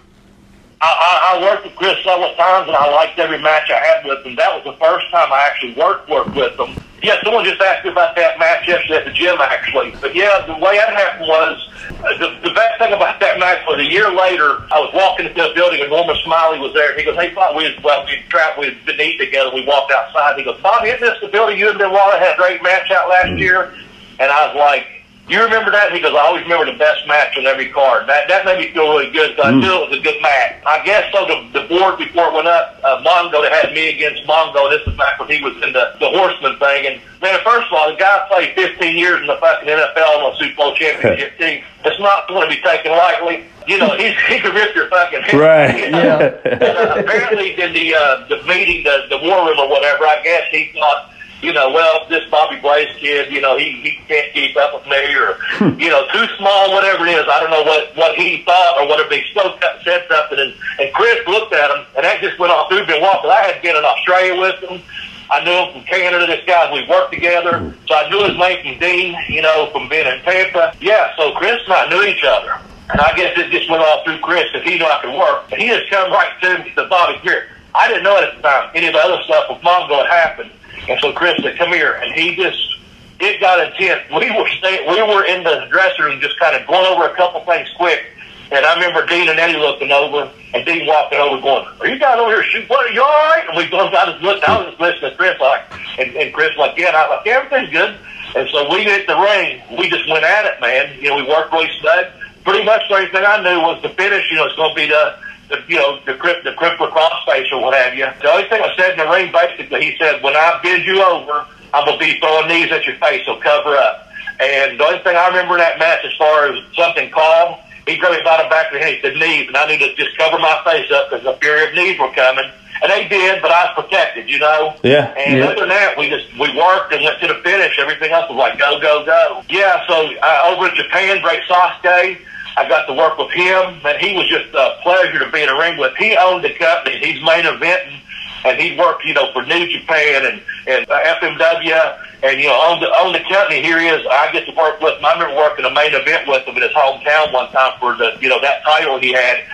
[0.86, 4.24] I, I, worked with Chris several times, and I liked every match I had with
[4.24, 4.36] him.
[4.36, 6.76] That was the first time I actually worked worked with him.
[7.02, 9.94] Yeah, someone just asked me about that match yesterday at the gym, actually.
[10.00, 11.68] But yeah, the way that happened was
[12.02, 15.26] uh, the, the best thing about that match was a year later, I was walking
[15.26, 16.96] into the building, and Norman Smiley was there.
[16.96, 19.50] He goes, "Hey, Bob, we well, we trapped, we had been eating together.
[19.54, 20.38] We walked outside.
[20.38, 23.08] He goes, Bob, isn't this the building you and Benoit had a great match out
[23.08, 23.74] last year?"
[24.18, 24.95] And I was like.
[25.28, 25.90] You remember that?
[25.90, 28.06] He goes, I always remember the best match on every card.
[28.06, 30.62] That that made me feel really good because I knew it was a good match.
[30.62, 31.26] I guess so.
[31.26, 34.70] The, the board before it went up, uh, Mongo they had me against Mongo.
[34.70, 36.86] This was back when he was in the the Horseman thing.
[36.86, 40.32] And man, first of all, the guy played 15 years in the fucking NFL on
[40.32, 41.64] a Super Bowl championship team.
[41.84, 43.50] It's not going to be taken lightly.
[43.66, 45.34] You know, he he could rip your fucking head.
[45.34, 45.74] Right.
[45.74, 46.38] You know?
[46.46, 50.22] and, uh, apparently, in the uh, the meeting, the the war room or whatever, I
[50.22, 51.10] guess he thought
[51.42, 54.86] you know, well, this Bobby Blaze kid, you know, he, he can't keep up with
[54.86, 55.78] me or, hmm.
[55.78, 57.26] you know, too small, whatever it is.
[57.28, 59.14] I don't know what, what he thought or whatever.
[59.14, 60.38] He spoke up, said something.
[60.38, 63.30] And, and Chris looked at him and that just went off through been walking.
[63.30, 64.80] I had been in Australia with him.
[65.28, 66.72] I knew him from Canada, this guy.
[66.72, 67.58] We worked together.
[67.58, 67.86] Hmm.
[67.86, 70.72] So I knew his name from Dean, you know, from being in Tampa.
[70.80, 72.58] Yeah, so Chris and I knew each other.
[72.88, 75.50] And I guess it just went off through Chris because he knew I could work.
[75.52, 77.50] And he just come right to me and said, Bobby, here.
[77.74, 78.70] I didn't know it at the time.
[78.74, 80.50] Any of the other stuff with Mongo had happened.
[80.88, 82.76] And so Chris said, "Come here," and he just
[83.20, 84.02] it got intense.
[84.10, 87.16] We were staying, we were in the dressing room, just kind of going over a
[87.16, 88.04] couple things quick.
[88.52, 91.98] And I remember Dean and Eddie looking over, and Dean walking over, going, "Are you
[91.98, 92.68] guys over here shooting?
[92.68, 92.86] What?
[92.86, 94.48] Are you all right?" And we both got just looked.
[94.48, 95.62] I was just listening to Chris like,
[95.98, 97.96] and, and Chris like, "Yeah," and I like, "Everything's good."
[98.36, 99.62] And so we hit the ring.
[99.78, 100.94] We just went at it, man.
[101.00, 102.06] You know, we worked really snug.
[102.44, 104.30] Pretty much the only thing I knew was the finish.
[104.30, 105.16] You know, it's going to be the
[105.48, 108.06] the, you know, the crypt, the crippler crossface or what have you.
[108.22, 111.02] The only thing I said in the ring, basically, he said, when I bend you
[111.02, 114.08] over, I'm going to be throwing knees at your face, so cover up.
[114.40, 117.56] And the only thing I remember in that match as far as something calm,
[117.86, 119.96] he grabbed me by the back of the head, he said, knees, and I needed
[119.96, 122.50] to just cover my face up because the fury of knees were coming.
[122.82, 124.76] And they did, but I was protected, you know?
[124.82, 125.14] Yeah.
[125.16, 125.46] And Yeah.
[125.46, 127.78] other than that, we just, we worked and went to the finish.
[127.78, 129.42] Everything else was like, go, go, go.
[129.48, 132.18] Yeah, so uh, over in Japan, Great Sasuke,
[132.56, 135.48] I got to work with him, and he was just a pleasure to be in
[135.48, 135.94] a ring with.
[135.96, 136.98] He owned the company.
[136.98, 138.00] He's main eventing,
[138.46, 142.82] and he worked, you know, for New Japan and and FMW, and you know, owned
[142.82, 143.62] the owned the company.
[143.62, 144.04] Here he is.
[144.10, 145.04] I get to work with him.
[145.04, 148.18] I remember working a main event with him in his hometown one time for the,
[148.20, 149.44] you know, that title he had.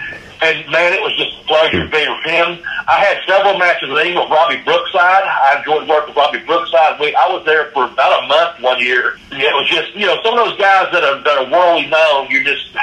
[0.42, 2.58] And man, it was just a pleasure to be with him.
[2.90, 5.22] I had several matches with him with Robbie Brookside.
[5.22, 6.98] I enjoyed working with Robbie Brookside.
[6.98, 9.22] We, I was there for about a month one year.
[9.30, 12.26] It was just, you know, some of those guys that are that are worldly known.
[12.26, 12.74] You're just,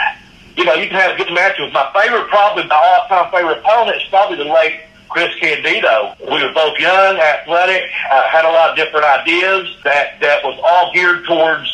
[0.56, 1.68] you know, you can have good matches.
[1.68, 6.16] With my favorite, probably my all-time favorite opponent is probably the late Chris Candido.
[6.20, 10.60] We were both young, athletic, uh, had a lot of different ideas that that was
[10.64, 11.68] all geared towards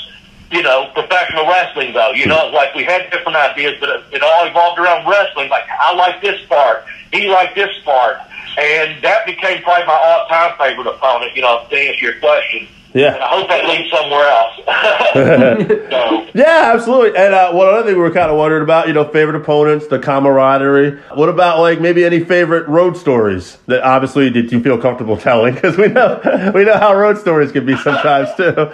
[0.52, 2.12] you know, professional wrestling though.
[2.12, 5.50] You know, like we had different ideas, but it, it all evolved around wrestling.
[5.50, 8.18] Like I like this part, he liked this part,
[8.58, 11.36] and that became probably my all-time favorite opponent.
[11.36, 12.68] You know, to answer your question.
[12.96, 13.18] Yeah.
[13.22, 14.56] I hope that leads somewhere else.
[15.92, 17.18] so, Yeah, absolutely.
[17.18, 19.88] And uh, one other thing we were kind of wondering about, you know, favorite opponents,
[19.88, 20.98] the camaraderie.
[21.14, 25.56] What about like maybe any favorite road stories that obviously did you feel comfortable telling?
[25.56, 26.22] Because we know
[26.56, 28.54] we know how road stories can be sometimes too.
[28.56, 28.72] oh,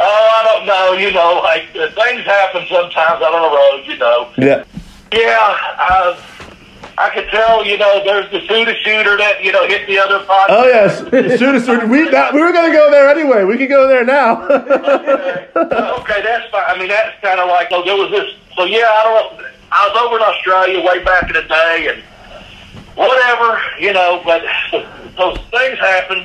[0.00, 0.92] I don't know.
[0.94, 3.86] You know, like things happen sometimes out on the road.
[3.86, 4.32] You know.
[4.38, 4.64] yeah.
[5.12, 5.56] Yeah.
[5.78, 6.20] Uh,
[6.98, 10.24] I could tell, you know, there's the shooter shooter that, you know, hit the other
[10.26, 10.46] pot.
[10.50, 10.98] Oh yes,
[11.38, 11.68] shoot us.
[11.88, 13.44] We that, we were going to go there anyway.
[13.44, 14.42] We could go there now.
[14.50, 16.64] okay, okay, that's fine.
[16.66, 19.48] I mean, that's kind of like, so there was this, so yeah, I don't know.
[19.70, 22.02] I was over in Australia way back in the day and
[22.96, 24.42] whatever, you know, but
[25.18, 26.18] so things happen,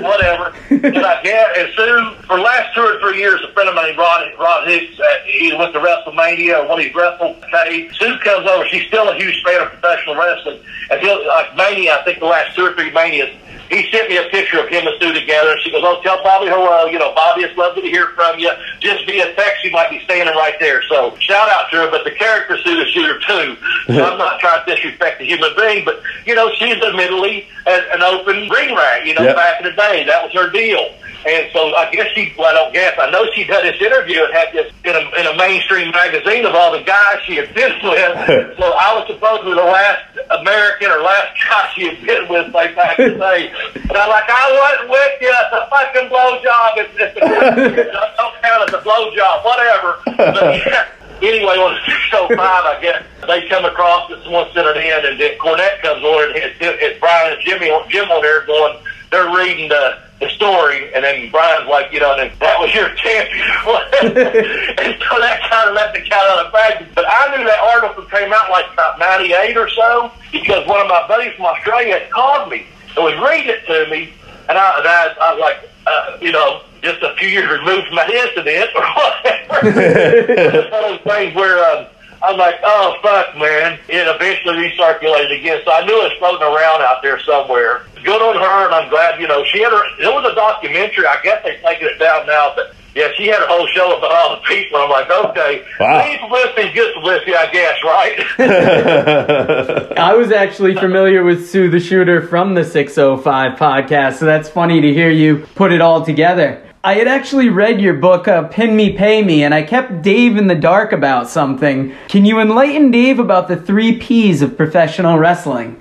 [0.02, 0.56] whatever.
[0.70, 3.74] and I get, and Sue, for the last two or three years, a friend of
[3.74, 8.48] mine, Rod, Rod Hicks, uh, he went to WrestleMania, when he wrestled, okay, Sue comes
[8.48, 10.58] over, she's still a huge fan of professional wrestling,
[10.90, 13.30] and he'll, like Mania, I think the last two or three Manias,
[13.70, 16.20] he sent me a picture of him and Sue together, and she goes, oh, tell
[16.24, 18.50] Bobby hello, you know, Bobby, it's lovely to hear from you.
[18.80, 20.82] Just via text, you might be standing right there.
[20.88, 23.56] So shout out to her, but the character Sue is shooter too.
[23.86, 27.84] So I'm not trying to disrespect the human being, but, you know, she's admittedly an,
[27.94, 29.36] an open ring rat, you know, Yep.
[29.36, 30.04] back in the day.
[30.04, 30.94] That was her deal.
[31.26, 34.24] And so I guess she, well, I don't guess, I know she done this interview
[34.24, 37.52] and had this in a, in a mainstream magazine of all the guys she had
[37.54, 38.56] been with.
[38.56, 40.00] so I was supposed to be the last
[40.40, 43.52] American or last guy she had been with, like back in the day.
[43.74, 45.28] And I'm like, I wasn't with you.
[45.28, 46.72] It's a fucking blowjob.
[46.80, 50.00] It's, it's a, don't count as a blowjob, whatever.
[50.16, 50.88] But yeah.
[51.22, 55.36] Anyway, on 605, I guess they come across that someone sent it in, and then
[55.36, 58.78] Cornette comes on, and it's, it's Brian and Jimmy, Jim on there going,
[59.10, 62.88] they're reading the, the story, and then Brian's like, you know, and that was your
[62.96, 63.36] champion.
[64.80, 66.88] and so that kind of let the cat out of the bag.
[66.94, 70.88] But I knew that article came out like about 98 or so, because one of
[70.88, 72.64] my buddies from Australia had called me
[72.96, 74.14] and was reading it to me,
[74.48, 77.86] and I, and I, I was like, uh, you know, just a few years removed
[77.88, 79.60] from that incident or whatever.
[79.68, 81.86] it's one of those things where um,
[82.22, 83.78] I'm like, oh fuck, man.
[83.88, 87.86] It eventually recirculated again, so I knew it was floating around out there somewhere.
[88.04, 89.20] Good on her, and I'm glad.
[89.20, 89.84] You know, she had her.
[90.00, 91.06] It was a documentary.
[91.06, 92.74] I guess they've taken it down now, but.
[92.92, 94.80] Yeah, she had a whole show about all the people.
[94.80, 96.04] I'm like, okay, Wow.
[96.08, 98.18] need publicity, good publicity, I guess, right?
[99.96, 104.80] I was actually familiar with Sue the Shooter from the 605 podcast, so that's funny
[104.80, 106.60] to hear you put it all together.
[106.82, 110.38] I had actually read your book, uh, Pin Me, Pay Me, and I kept Dave
[110.38, 111.94] in the dark about something.
[112.08, 115.80] Can you enlighten Dave about the three P's of professional wrestling?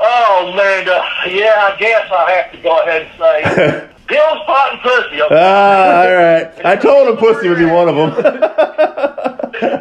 [0.00, 4.72] oh man, uh, yeah, I guess I have to go ahead and say pills, pot,
[4.72, 5.20] and pussy.
[5.20, 5.34] Okay?
[5.38, 6.64] ah, all right.
[6.64, 8.10] I told him pussy would be one of them.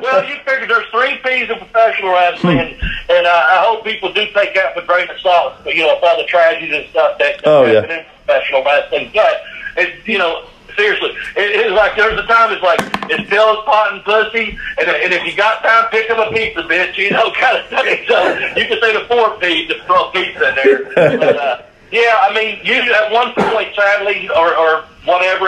[0.01, 2.71] well, you figure there's three P's of professional wrestling, and,
[3.09, 5.53] and uh, I hope people do take that with a grain of salt.
[5.63, 7.73] But you know, with all the tragedies and stuff that, that Oh, yeah.
[7.81, 9.11] happen in professional wrestling.
[9.13, 9.41] But
[9.77, 13.93] it, you know, seriously, it, it's like there's a time it's like it's pills, pot,
[13.93, 16.97] and pussy, and, and if you got time, pick up a pizza, bitch.
[16.97, 18.05] You know, kind of thing.
[18.07, 21.17] So you can say the four P's to throw pizza in there.
[21.17, 21.61] But, uh,
[21.91, 25.45] yeah, I mean, usually at one point, sadly, or, or whatever,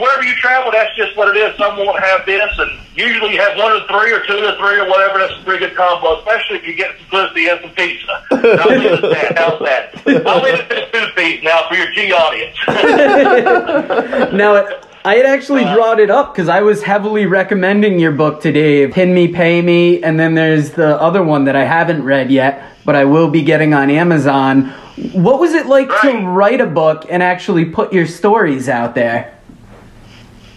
[0.00, 1.56] wherever you travel, that's just what it is.
[1.56, 4.80] Some won't have this, and usually you have one or three, or two or three,
[4.80, 5.18] or whatever.
[5.18, 8.24] That's a pretty good combo, especially if you get some pussy and some pizza.
[8.32, 9.38] I'll leave it at that.
[9.38, 10.26] How's that?
[10.26, 12.56] I'll leave it at two P's now for your G audience.
[14.32, 14.66] Now,
[15.06, 18.90] I had actually brought it up because I was heavily recommending your book to Dave,
[18.92, 22.72] Pin Me, Pay Me, and then there's the other one that I haven't read yet,
[22.84, 24.70] but I will be getting on Amazon.
[25.12, 29.38] What was it like to write a book and actually put your stories out there?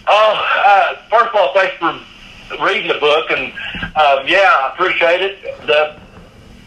[0.08, 3.52] Oh, uh, first of all, thanks for reading the book, and
[3.94, 5.60] um, yeah, I appreciate it.
[5.68, 5.96] The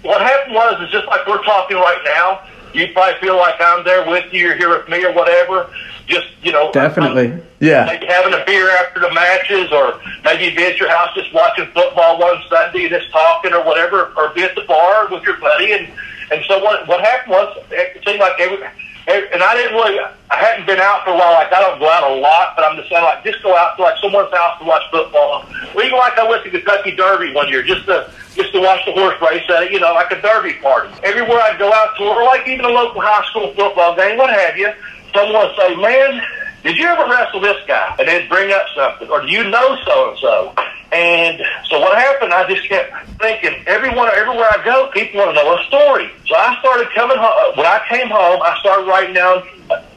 [0.04, 2.48] what happened was is just like we're talking right now.
[2.74, 5.70] You probably feel like I'm there with you, you're here with me, or whatever.
[6.08, 7.42] Just you know, Definitely.
[7.60, 7.86] Yeah.
[7.86, 11.66] maybe having a beer after the matches, or maybe be at your house just watching
[11.68, 15.38] football one Sunday and just talking or whatever, or be at the bar with your
[15.38, 15.74] buddy.
[15.74, 15.88] And
[16.32, 18.58] and so what what happened was it seemed like every.
[19.06, 20.00] And I didn't really,
[20.32, 21.34] I hadn't been out for a while.
[21.34, 23.76] Like, I don't go out a lot, but I'm just saying, like, just go out
[23.76, 25.44] to, like, someone's house to watch football.
[25.76, 28.80] Or even like I went to Kentucky Derby one year just to, just to watch
[28.86, 30.88] the horse race at, it, you know, like a Derby party.
[31.04, 34.30] Everywhere I'd go out to, or like even a local high school football game, what
[34.32, 34.72] have you,
[35.14, 36.22] someone say, man,
[36.64, 37.96] did you ever wrestle this guy?
[38.00, 39.10] And they'd bring up something.
[39.10, 40.56] Or do you know so-and-so?
[40.92, 45.44] And so what happened, I just kept thinking, everyone, everywhere I go, people want to
[45.44, 46.10] know a story.
[46.28, 47.58] So I started coming home.
[47.58, 49.44] When I came home, I started writing down,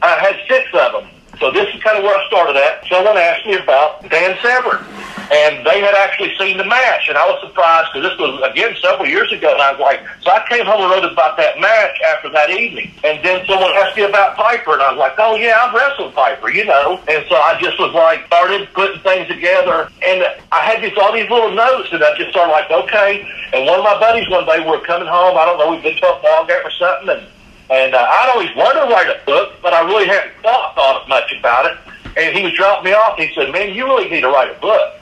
[0.03, 1.11] I had six of them.
[1.39, 2.87] So this is kind of where I started at.
[2.89, 4.85] Someone asked me about Dan Severn.
[5.27, 7.09] And they had actually seen the match.
[7.09, 9.51] And I was surprised because this was, again, several years ago.
[9.51, 12.51] And I was like, so I came home and wrote about that match after that
[12.51, 12.95] evening.
[13.03, 14.75] And then someone asked me about Piper.
[14.75, 17.03] And I was like, oh, yeah, I've wrestled Piper, you know.
[17.11, 19.91] And so I just was like, started putting things together.
[20.07, 20.23] And
[20.53, 21.91] I had these, all these little notes.
[21.91, 23.27] And I just started like, okay.
[23.53, 25.37] And one of my buddies one day, we were coming home.
[25.37, 27.19] I don't know, we'd been to a ball game or something.
[27.19, 27.27] And
[27.71, 31.09] and uh, I'd always wanted to write a book, but I really hadn't thought thought
[31.09, 31.79] much about it.
[32.17, 33.19] And he was dropping me off.
[33.19, 34.95] And he said, "Man, you really need to write a book."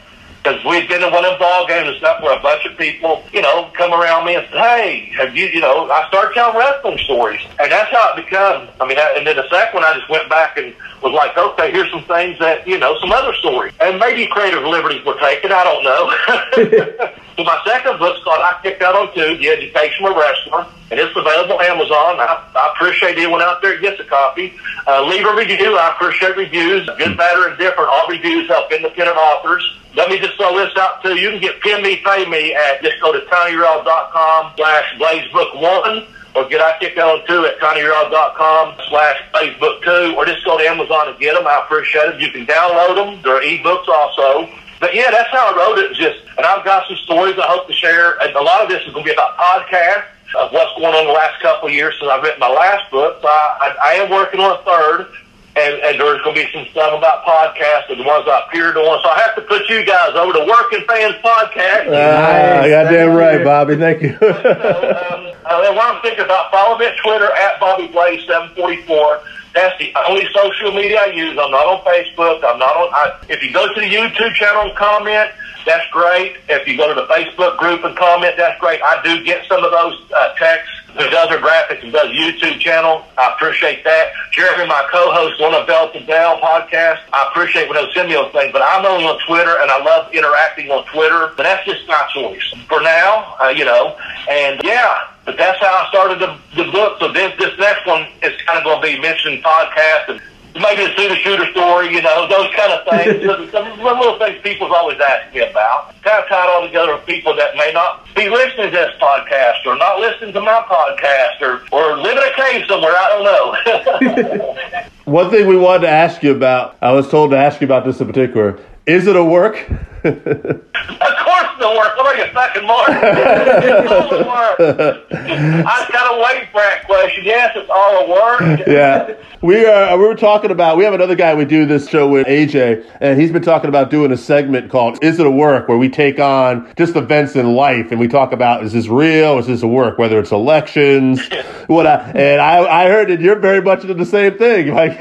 [0.45, 2.77] Because we'd been to one of them ball games and stuff where a bunch of
[2.77, 6.35] people, you know, come around me and say, "Hey, have you?" You know, I started
[6.35, 8.69] telling wrestling stories, and that's how it became.
[8.79, 11.73] I mean, and then the second one, I just went back and was like, "Okay,
[11.73, 15.51] here's some things that you know, some other stories, and maybe creative liberties were taken.
[15.51, 20.15] I don't know." So my second book's called I Kicked Out on Two, The Educational
[20.15, 22.21] Wrestler, and it's available on Amazon.
[22.23, 24.55] I, I appreciate anyone out there that gets a copy.
[24.87, 25.77] Uh, leave a review.
[25.77, 26.89] I appreciate reviews.
[26.97, 27.91] Good, bad, or indifferent.
[27.91, 29.65] All reviews help independent authors.
[29.97, 31.17] Let me just throw this out too.
[31.17, 36.49] You can get Pin Me, Pay Me at just go to tinyurl.com slash blazebook1 or
[36.49, 41.09] get Kicked Out on Two at tinyurl.com slash blazebook two or just go to Amazon
[41.09, 41.47] and get them.
[41.47, 42.21] I appreciate them.
[42.21, 43.23] You can download them.
[43.23, 44.51] They're ebooks also.
[44.81, 45.95] But yeah, that's how I wrote it.
[45.95, 48.21] Just, and I've got some stories I hope to share.
[48.21, 51.07] And a lot of this is going to be about podcasts of what's going on
[51.07, 53.23] the last couple of years since I've written my last book.
[53.23, 55.07] So I, I, I am working on a third.
[55.57, 58.77] And, and there's going to be some stuff about podcasts and the ones I appeared
[58.77, 58.99] on.
[59.05, 61.87] So I have to put you guys over to Working Fans Podcast.
[61.95, 62.71] Ah, Nice.
[62.71, 63.45] goddamn Thank right, you.
[63.45, 63.77] Bobby.
[63.77, 64.17] Thank you.
[64.19, 68.27] So, um, uh, and what I'm thinking about, follow me at Twitter at Bobby Blaze
[68.27, 69.21] 744.
[69.55, 71.39] That's the only social media I use.
[71.39, 72.43] I'm not on Facebook.
[72.43, 72.89] I'm not on.
[72.93, 75.31] I, if you go to the YouTube channel and comment,
[75.65, 76.37] that's great.
[76.49, 78.83] If you go to the Facebook group and comment, that's great.
[78.83, 80.75] I do get some of those uh, texts.
[80.95, 83.05] Who does graphics and does YouTube channel?
[83.19, 84.13] I appreciate that.
[84.33, 87.01] Jeremy, my co-host, one of Bell to Bell podcast.
[87.13, 89.83] I appreciate when they send me those things, but I'm only on Twitter, and I
[89.83, 91.33] love interacting on Twitter.
[91.37, 93.97] But that's just my choice for now, uh, you know.
[94.31, 96.99] And yeah, but that's how I started the, the book.
[97.01, 100.21] So this this next one is kind of going to be mentioned podcast and
[100.55, 103.25] maybe a shooter shooter story, you know, those kind of things.
[103.53, 105.95] some, some little things people's always asking me about.
[106.03, 109.67] Kind of tied all together with people that may not be listening to this podcast
[109.67, 112.93] or not listening to my podcast or, or live in a cave somewhere.
[112.95, 114.85] I don't know.
[115.05, 117.85] One thing we wanted to ask you about, I was told to ask you about
[117.85, 118.59] this in particular.
[118.87, 119.67] Is it a work?
[120.05, 121.97] Of course the work.
[121.97, 122.89] What are you, fucking Mark?
[122.91, 125.07] it's all a work.
[125.11, 127.25] I of waiting for that question.
[127.25, 128.67] Yes, it's all a work.
[128.67, 129.15] yeah.
[129.43, 132.27] We are we were talking about we have another guy we do this show with
[132.27, 135.77] AJ and he's been talking about doing a segment called Is It a Work where
[135.77, 139.47] we take on just events in life and we talk about is this real, is
[139.47, 141.21] this a work, whether it's elections,
[141.67, 144.75] what I, and I I heard that you're very much into the same thing.
[144.75, 144.99] Like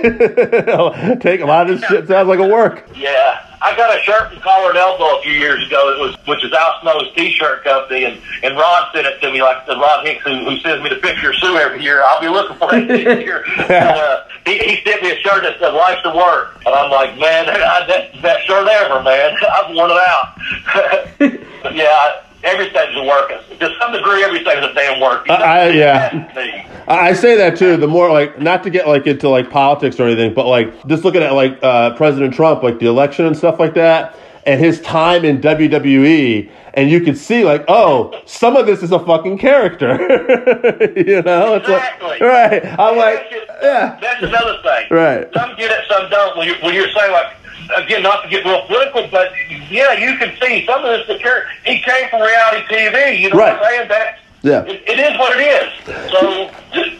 [1.21, 2.87] take a lot of this shit sounds like a work.
[2.95, 3.49] Yeah.
[3.61, 5.93] I got a shirt from Collar and a few years ago.
[5.93, 9.41] It was, which is Al Snow's T-shirt company, and and Rod sent it to me.
[9.41, 12.03] Like the Rod Hicks, who, who sends me the picture of Sue every year.
[12.03, 13.43] I'll be looking for it this year.
[13.57, 16.91] But, uh, he, he sent me a shirt that said "Life's a Work," and I'm
[16.91, 19.35] like, man, that that, that shirt ever, man.
[19.51, 21.43] I've worn it out.
[21.63, 23.29] but yeah, everything's a work.
[23.59, 25.29] To some degree, everything's a damn work.
[25.29, 26.63] I- I- yeah.
[26.87, 27.77] I I say that too.
[27.77, 31.05] The more like not to get like into like politics or anything, but like just
[31.05, 34.81] looking at like uh, President Trump, like the election and stuff like that, and his
[34.81, 39.37] time in WWE, and you can see like, oh, some of this is a fucking
[39.37, 39.93] character.
[40.97, 42.09] you know, it's Exactly.
[42.09, 42.65] like right.
[42.79, 44.87] I'm like, that's, yeah, that's another thing.
[44.91, 45.29] Right.
[45.33, 46.37] Some get it, some don't.
[46.37, 47.33] When you're, when you're saying like,
[47.77, 49.31] again, not to get real political, but
[49.69, 51.07] yeah, you can see some of this.
[51.07, 53.19] The character, he came from reality TV.
[53.19, 53.61] You know what Right.
[53.61, 53.87] I'm saying?
[53.89, 54.63] That Yeah.
[54.63, 56.11] it, it is what it is.
[56.11, 56.91] So, just,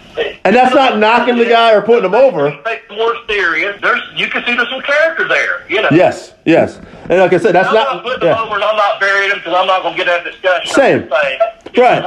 [0.45, 2.51] And that's not knocking the guy or putting him over.
[2.91, 3.81] More serious.
[3.81, 5.65] There's you can see there's some character there.
[5.67, 5.89] You know.
[5.91, 6.79] yes, yes.
[7.09, 8.03] And like I said, that's I'm not not.
[8.03, 8.41] putting them Yeah.
[8.43, 10.73] over, and I'm not burying them because I'm not going to get that discussion.
[10.73, 11.03] Same.
[11.03, 11.39] I'm just saying,
[11.75, 12.03] Right.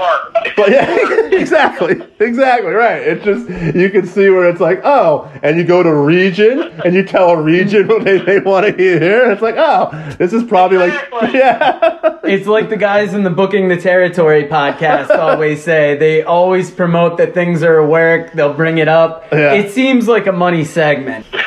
[0.56, 3.02] But yeah, exactly, exactly right.
[3.02, 6.94] It's just you can see where it's like, oh, and you go to region and
[6.94, 9.24] you tell a region what they, they want to hear.
[9.24, 11.18] And it's like, oh, this is probably Exactly.
[11.20, 15.96] like, yeah, It's like the guys in the Booking the Territory podcast always say.
[15.96, 18.34] They always promote that things are at work.
[18.34, 19.24] They'll bring it up.
[19.32, 19.54] Yeah.
[19.54, 21.26] It seems like a money segment.
[21.32, 21.42] Man,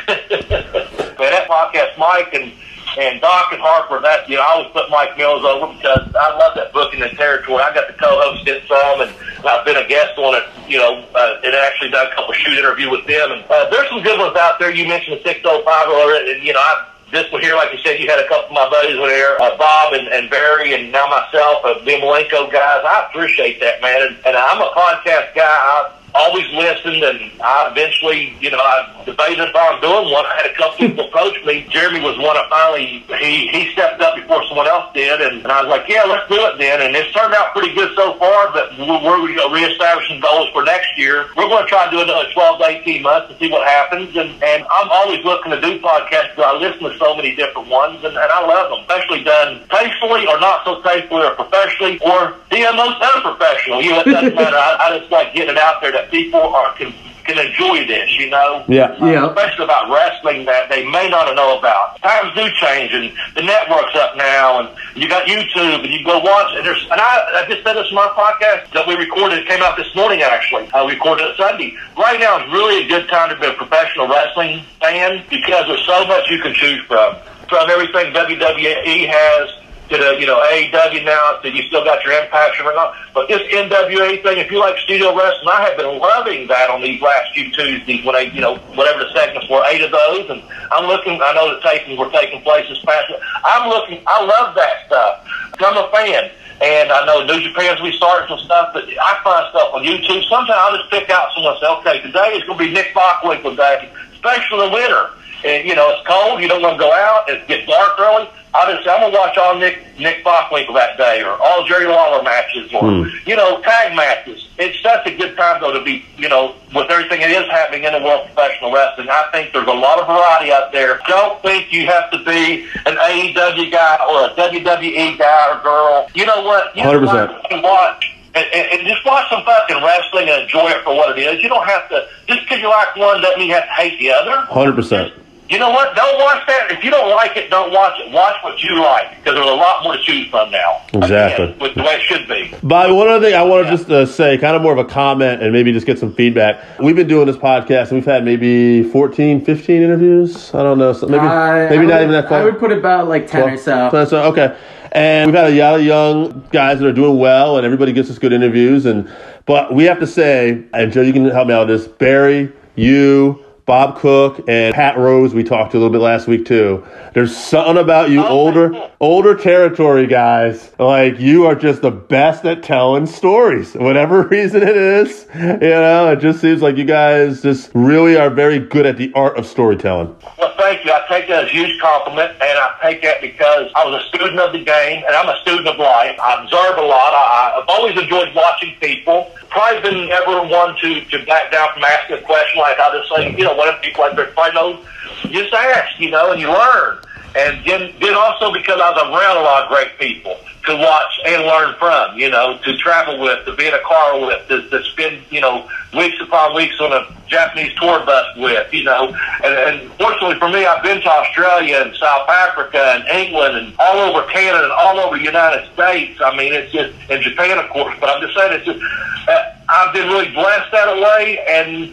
[1.18, 2.52] that podcast, Mike and
[2.98, 6.36] and Doc and Harper, that you know, I always put Mike Mills over because I
[6.36, 7.62] love that Booking the Territory.
[7.62, 9.12] I got to co-host it some, and
[9.46, 10.44] I've been a guest on it.
[10.68, 13.32] You know, uh, and actually done a couple shoot interview with them.
[13.32, 14.70] And uh, there's some good ones out there.
[14.70, 16.86] You mentioned the 605 earlier, and you know, I.
[17.10, 19.34] This one here, like you said, you had a couple of my buddies were there,
[19.42, 22.86] uh, Bob and, and Barry, and now myself, uh, the Malenko guys.
[22.86, 24.00] I appreciate that, man.
[24.06, 25.42] And, and I'm a podcast guy.
[25.42, 30.26] I, always listened, and I eventually, you know, I debated on doing one.
[30.26, 31.66] I had a couple people approach me.
[31.70, 35.52] Jeremy was one that finally he he stepped up before someone else did, and, and
[35.52, 36.80] I was like, yeah, let's do it then.
[36.82, 38.52] And it's turned out pretty good so far.
[38.52, 41.30] But we're, we're you know, reestablishing goals for next year.
[41.36, 44.16] We're going to try to do another 12 to 18 months to see what happens.
[44.16, 47.68] And and I'm always looking to do podcasts because I listen to so many different
[47.68, 51.98] ones, and, and I love them, especially done tastefully or not so tastefully or professionally
[52.00, 53.82] or the most unprofessional.
[53.82, 54.56] You know, it doesn't matter.
[54.56, 56.92] I, I just like getting it out there that people are can
[57.24, 58.10] can enjoy this.
[58.18, 58.64] You know.
[58.68, 59.28] yeah, uh, Yeah.
[59.28, 62.00] Especially about wrestling that they may not know about.
[62.02, 66.06] Times do change, and the network's up now, and you got YouTube, and you can
[66.06, 66.64] go watch it.
[66.64, 69.38] There's, and I, I just said this in my podcast that we recorded.
[69.38, 70.68] It came out this morning, actually.
[70.72, 71.76] Uh, I recorded it Sunday.
[71.96, 75.84] Right now is really a good time to be a professional wrestling fan because there's
[75.84, 77.16] so much you can choose from.
[77.48, 79.50] From everything WWE has
[79.90, 82.94] to the, you know, AEW now, so you still got your impact and whatnot.
[83.12, 86.80] But this NWA thing, if you like studio wrestling, I have been loving that on
[86.80, 90.30] these last few Tuesdays when I, you know, whatever the segments were, eight of those.
[90.30, 93.10] And I'm looking, I know the tapings were taking place this past
[93.44, 95.26] I'm looking, I love that stuff.
[95.58, 96.30] I'm a fan.
[96.62, 100.22] And I know New Japan's we started some stuff, but I find stuff on YouTube.
[100.28, 102.92] Sometimes I'll just pick out someone and say, okay, today is going to be Nick
[102.94, 105.10] Bockwinkel day, especially the winter.
[105.44, 108.28] And, you know, it's cold, you don't want to go out, it gets dark early.
[108.52, 111.86] I just, I'm going to watch all Nick, Nick Bockwinkel that day, or all Jerry
[111.86, 113.28] Lawler matches, or, hmm.
[113.28, 114.48] you know, tag matches.
[114.58, 117.84] It's such a good time, though, to be, you know, with everything that is happening
[117.84, 119.08] in the world of professional wrestling.
[119.08, 121.00] I think there's a lot of variety out there.
[121.06, 126.10] Don't think you have to be an AEW guy or a WWE guy or girl.
[126.14, 126.76] You know what?
[126.76, 127.06] You 100%.
[127.06, 130.94] like to watch and, and, and just watch some fucking wrestling and enjoy it for
[130.94, 131.42] what it is.
[131.42, 133.98] You don't have to just because you like one doesn't mean you have to hate
[133.98, 134.42] the other.
[134.46, 135.12] hundred percent.
[135.50, 135.96] You know what?
[135.96, 136.70] Don't watch that.
[136.70, 138.12] If you don't like it, don't watch it.
[138.12, 140.80] Watch what you like because there's a lot more to choose from now.
[140.94, 141.46] Exactly.
[141.46, 142.54] Again, with the way it should be.
[142.62, 144.84] Bobby, one other thing I want to just uh, say, kind of more of a
[144.84, 146.78] comment and maybe just get some feedback.
[146.78, 150.54] We've been doing this podcast and we've had maybe 14, 15 interviews.
[150.54, 150.92] I don't know.
[150.92, 152.40] So maybe I- maybe I not would- even that close.
[152.40, 153.88] I would put about like 10 or so.
[153.90, 154.56] So, so, okay.
[154.92, 158.08] And we've had a lot of young guys that are doing well, and everybody gets
[158.10, 158.86] us good interviews.
[158.86, 159.08] And
[159.46, 161.88] but we have to say, and Joe, you can help me out with this.
[161.88, 166.44] Barry, you, Bob Cook, and Pat Rose, we talked to a little bit last week
[166.44, 166.84] too.
[167.14, 170.72] There's something about you, Oh, older, older territory guys.
[170.80, 175.24] Like you are just the best at telling stories, whatever reason it is.
[175.36, 179.12] You know, it just seems like you guys just really are very good at the
[179.14, 180.16] art of storytelling.
[180.36, 180.90] Well, thank you.
[180.90, 184.08] I take that as a huge compliment, and I take that because I was a
[184.08, 186.18] student of the game, and I'm a student of life.
[186.20, 187.14] I observe a lot.
[187.14, 189.30] I, I've always enjoyed watching people.
[189.50, 193.10] Probably been never one to, to back down from asking a question like I just
[193.14, 194.84] say, you know, whatever people like their probably know,
[195.30, 196.98] just ask, you know, and you learn.
[197.36, 200.38] And then, then also because I was around a lot of great people
[200.70, 204.20] to watch and learn from, you know, to travel with, to be in a car
[204.20, 208.72] with, to, to spend, you know, weeks upon weeks on a Japanese tour bus with,
[208.72, 209.08] you know.
[209.44, 213.74] And, and fortunately for me, I've been to Australia and South Africa and England and
[213.78, 216.20] all over Canada and all over the United States.
[216.24, 218.80] I mean, it's just, and Japan, of course, but I'm just saying it's just,
[219.28, 221.38] uh, I've been really blessed that way.
[221.48, 221.92] And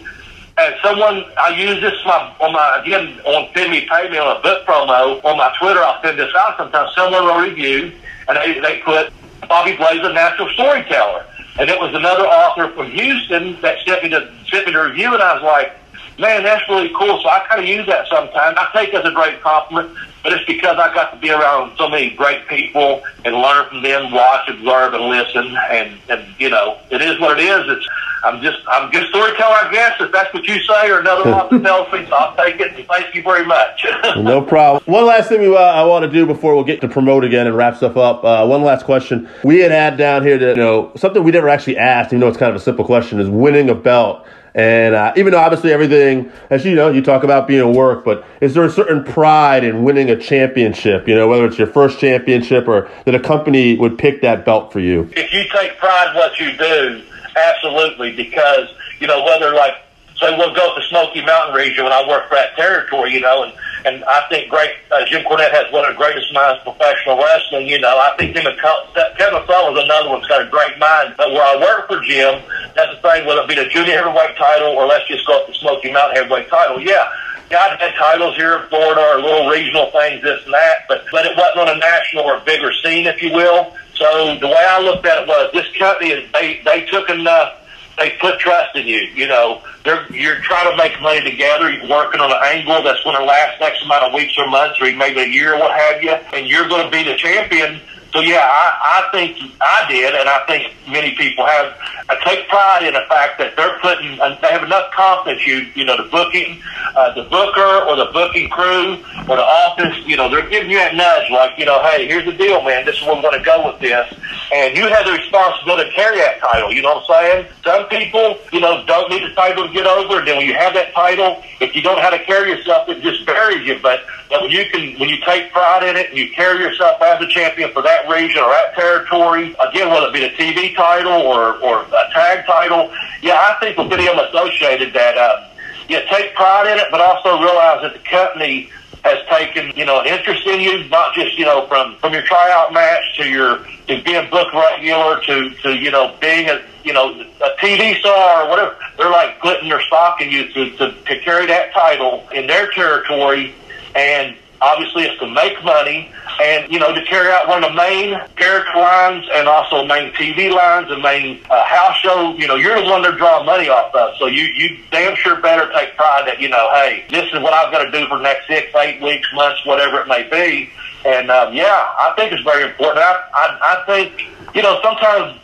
[0.58, 4.38] as someone, I use this my, on my, again, on Pin Me, Pay Me on
[4.38, 5.24] a book promo.
[5.24, 6.94] On my Twitter, I'll send this out sometimes.
[6.96, 7.92] Someone will review,
[8.28, 9.14] and they, they put
[9.48, 11.26] Bobby Blaze, a natural storyteller.
[11.60, 15.14] And it was another author from Houston that sent me to, sent me to review,
[15.14, 15.74] and I was like,
[16.20, 17.22] man, that's really cool.
[17.22, 18.58] So I kind of use that sometimes.
[18.60, 19.96] I take it as a great compliment,
[20.28, 23.82] but it's because I got to be around so many great people and learn from
[23.82, 25.56] them, watch, observe, and listen.
[25.72, 27.78] And, and you know, it is what it is.
[27.78, 27.88] It's
[28.26, 30.02] I'm just I'm a good storyteller, I guess.
[30.02, 32.86] If that's what you say, or another author tells me, so I'll take it.
[32.90, 33.86] Thank you very much.
[34.18, 34.82] No problem.
[34.86, 37.46] One last thing we, uh, I want to do before we'll get to promote again
[37.46, 38.24] and wrap stuff up.
[38.24, 39.30] Uh, one last question.
[39.44, 42.28] We had had down here that, you know, something we never actually asked, even though
[42.28, 44.26] it's kind of a simple question, is winning a belt.
[44.58, 48.04] And uh, even though obviously everything, as you know, you talk about being at work,
[48.04, 51.08] but is there a certain pride in winning a championship?
[51.08, 54.74] You know, whether it's your first championship or that a company would pick that belt
[54.74, 55.12] for you.
[55.16, 57.04] If you take pride in what you do,
[57.36, 59.76] absolutely, because you know whether like
[60.20, 63.44] say we'll go to Smoky Mountain region when I work for that territory, you know,
[63.44, 63.54] and
[63.86, 67.18] and I think great uh, Jim Cornette has one of the greatest minds in professional
[67.18, 67.68] wrestling.
[67.68, 71.14] You know, I think him and Kevin Sullivan, is another one's got a great mind.
[71.18, 72.42] But where I work for Jim,
[72.76, 73.26] that's the thing.
[73.26, 76.18] Whether it be the junior heavyweight title or let's just go up to Smoky Mountain
[76.18, 77.08] heavyweight title, yeah.
[77.50, 81.06] Yeah, I've had titles here in Florida or little regional things, this and that, but
[81.12, 83.74] but it wasn't on a national or bigger scene, if you will.
[83.96, 87.56] So the way I looked at it was this company, they they took enough
[87.98, 89.00] they put trust in you.
[89.16, 91.72] You know, they're you're trying to make money together.
[91.72, 94.80] You're working on an angle that's going to last X amount of weeks or months,
[94.80, 97.82] or maybe a year, or what have you, and you're going to be the champion.
[98.14, 101.78] So yeah, I, I think I did, and I think many people have.
[102.10, 105.46] I take pride in the fact that they're putting, they have enough confidence.
[105.46, 106.62] You, you know, the booking,
[106.96, 109.98] uh, the booker or the booking crew or the office.
[110.08, 112.86] You know, they're giving you that nudge, like, you know, hey, here's the deal, man.
[112.86, 114.08] This is where we're going to go with this,
[114.54, 116.72] and you have the responsibility to carry that title.
[116.72, 117.48] You know what I'm saying?
[117.64, 120.56] Some people, you know, don't need the title to get over, and then when you
[120.56, 123.80] have that title, if you don't know how to carry yourself, it just buries you.
[123.82, 127.02] But but when you can, when you take pride in it and you carry yourself
[127.02, 130.76] as a champion for that region or that territory, again, whether it be the TV
[130.76, 132.92] title or, or a tag title,
[133.22, 135.48] yeah, I think with them associated that, uh,
[135.90, 138.70] yeah, take pride in it, but also realize that the company
[139.04, 142.24] has taken, you know, an interest in you, not just, you know, from, from your
[142.24, 146.94] tryout match to your, to being booked regular to, to, you know, being a, you
[146.94, 148.76] know, a TV star or whatever.
[148.98, 152.70] They're like putting their stock in you to, to, to carry that title in their
[152.72, 153.54] territory
[153.96, 157.76] and obviously it's to make money and you know to carry out one of the
[157.76, 162.36] main character lines and also main TV lines and main uh, house show.
[162.38, 165.42] You know, you're the one they're drawing money off of, so you you damn sure
[165.42, 168.18] better take pride that you know, hey, this is what I've got to do for
[168.18, 170.70] the next six, eight weeks, months, whatever it may be.
[171.06, 173.00] And um, yeah, I think it's very important.
[173.00, 174.24] I, I I think
[174.56, 175.40] you know sometimes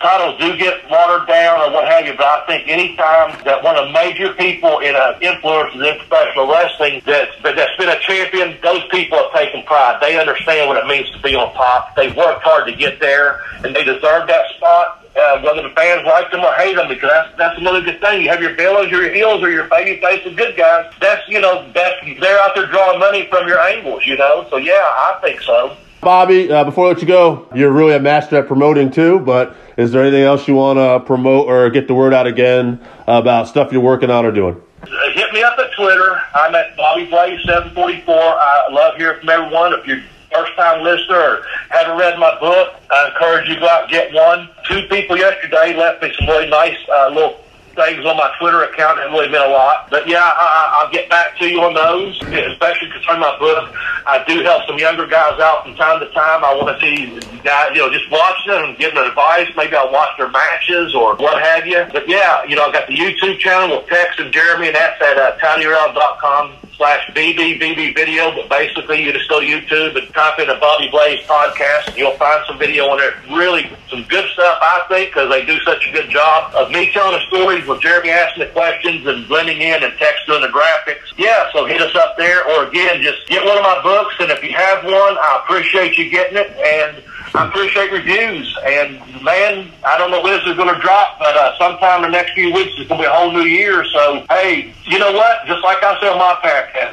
[0.00, 3.62] titles do get watered down or what have you, but I think any time that
[3.62, 7.98] one of the major people in a influences in professional wrestling that's, that's been a
[8.00, 9.98] champion, those people have taken pride.
[10.00, 11.94] They understand what it means to be on top.
[11.96, 15.02] They've worked hard to get there, and they deserve that spot.
[15.16, 18.20] Uh, whether the fans like them or hate them, because that's that's another good thing.
[18.20, 20.92] You have your villains, your heels, or your baby face and good guys.
[21.00, 24.46] That's you know that's they're out there drawing money from your angles, you know.
[24.50, 25.74] So yeah, I think so.
[26.00, 29.56] Bobby, uh, before I let you go, you're really a master at promoting too, but
[29.76, 33.48] is there anything else you want to promote or get the word out again about
[33.48, 34.60] stuff you're working on or doing?
[34.82, 36.20] Uh, hit me up at Twitter.
[36.34, 38.14] I'm at Bobby Blaze 744.
[38.14, 39.72] I love hearing from everyone.
[39.72, 43.68] If you're first time listener or haven't read my book, I encourage you to go
[43.68, 44.48] out and get one.
[44.68, 47.40] Two people yesterday left me some really nice uh, little
[47.76, 49.88] things on my Twitter account that really meant a lot.
[49.90, 53.72] But yeah, I, I'll get back to you on those, especially concerning my book.
[54.06, 56.44] I do help some younger guys out from time to time.
[56.44, 59.48] I want to see guys, you know, just watching them and giving them advice.
[59.56, 61.84] Maybe I'll watch their matches or what have you.
[61.92, 65.00] But yeah, you know, I got the YouTube channel with Tex and Jeremy, and that's
[65.02, 70.38] at uh, tinyurl.com slash BBBB video, but basically you just go to YouTube and type
[70.38, 73.14] in a Bobby Blaze podcast and you'll find some video on there.
[73.34, 76.90] Really some good stuff, I think, because they do such a good job of me
[76.92, 77.24] telling the
[77.66, 81.12] stories with Jeremy asking the questions and blending in and Tex doing the graphics.
[81.16, 84.30] Yeah, so hit us up there or again, just get one of my books and
[84.30, 87.02] if you have one, I appreciate you getting it and
[87.34, 88.56] I appreciate reviews.
[88.64, 92.10] And man, I don't know when this is going to drop, but uh, sometime in
[92.10, 93.84] the next few weeks it's going to be a whole new year.
[93.84, 95.46] So hey, you know what?
[95.46, 96.36] Just like I said on my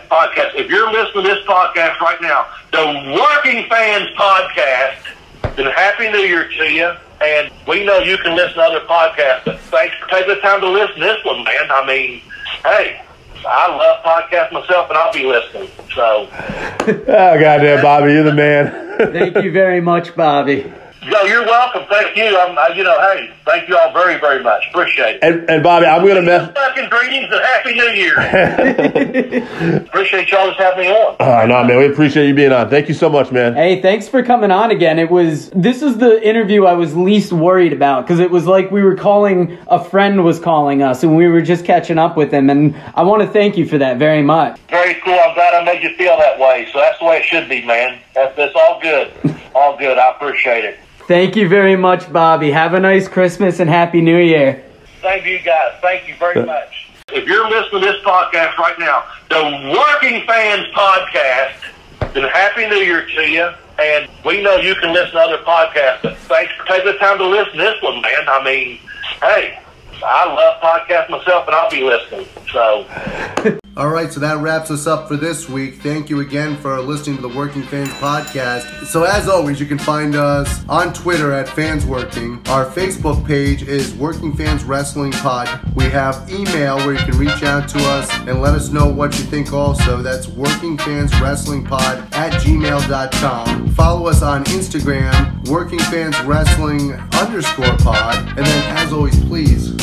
[0.10, 6.10] podcast, if you're listening to this podcast right now, the Working Fans Podcast, then Happy
[6.12, 6.94] New Year to you.
[7.24, 10.60] And we know you can listen to other podcasts, but thanks for taking the time
[10.60, 11.72] to listen to this one, man.
[11.72, 12.22] I mean,
[12.66, 13.02] hey,
[13.48, 15.70] I love podcasts myself, and I'll be listening.
[15.96, 18.98] So, oh goddamn, Bobby, you're the man.
[19.14, 20.72] Thank you very much, Bobby.
[21.08, 21.84] No, you're welcome.
[21.90, 22.38] Thank you.
[22.38, 24.64] I'm, I, you know, hey, thank you all very, very much.
[24.70, 25.24] Appreciate it.
[25.24, 26.52] And, and Bobby, I'm going to mess.
[26.54, 28.18] Fucking greetings and happy New Year.
[29.86, 31.16] appreciate y'all just having me on.
[31.20, 32.70] Uh, no, man, we appreciate you being on.
[32.70, 33.54] Thank you so much, man.
[33.54, 34.98] Hey, thanks for coming on again.
[35.00, 38.72] It was this is the interview I was least worried about because it was like
[38.72, 42.32] we were calling a friend was calling us and we were just catching up with
[42.32, 42.50] him.
[42.50, 44.60] And I want to thank you for that very much.
[44.70, 45.20] Very cool.
[45.20, 46.70] I'm glad I made you feel that way.
[46.72, 48.00] So that's the way it should be, man.
[48.16, 49.12] That's, that's all good.
[49.56, 49.98] all good.
[49.98, 50.80] I appreciate it.
[51.08, 52.52] Thank you very much, Bobby.
[52.52, 54.64] Have a nice Christmas and Happy New Year.
[55.02, 55.74] Thank you, guys.
[55.82, 56.90] Thank you very uh, much.
[57.10, 62.78] If you're listening to this podcast right now, the Working Fans Podcast, then Happy New
[62.78, 63.52] Year to you.
[63.80, 67.18] And we know you can listen to other podcasts, but thanks for taking the time
[67.18, 68.30] to listen to this one, man.
[68.30, 68.80] I mean,
[69.20, 69.60] hey,
[70.04, 72.28] I love podcasts myself, and I'll be listening.
[72.52, 73.60] So.
[73.76, 75.82] All right, so that wraps us up for this week.
[75.82, 78.86] Thank you again for listening to the Working Fans podcast.
[78.86, 82.40] So, as always, you can find us on Twitter at Fans Working.
[82.50, 85.50] Our Facebook page is Working Fans Wrestling Pod.
[85.74, 89.18] We have email where you can reach out to us and let us know what
[89.18, 90.04] you think also.
[90.04, 93.70] That's Working Fans Wrestling Pod at gmail.com.
[93.70, 98.18] Follow us on Instagram, Working Fans Wrestling underscore pod.
[98.38, 99.83] And then, as always, please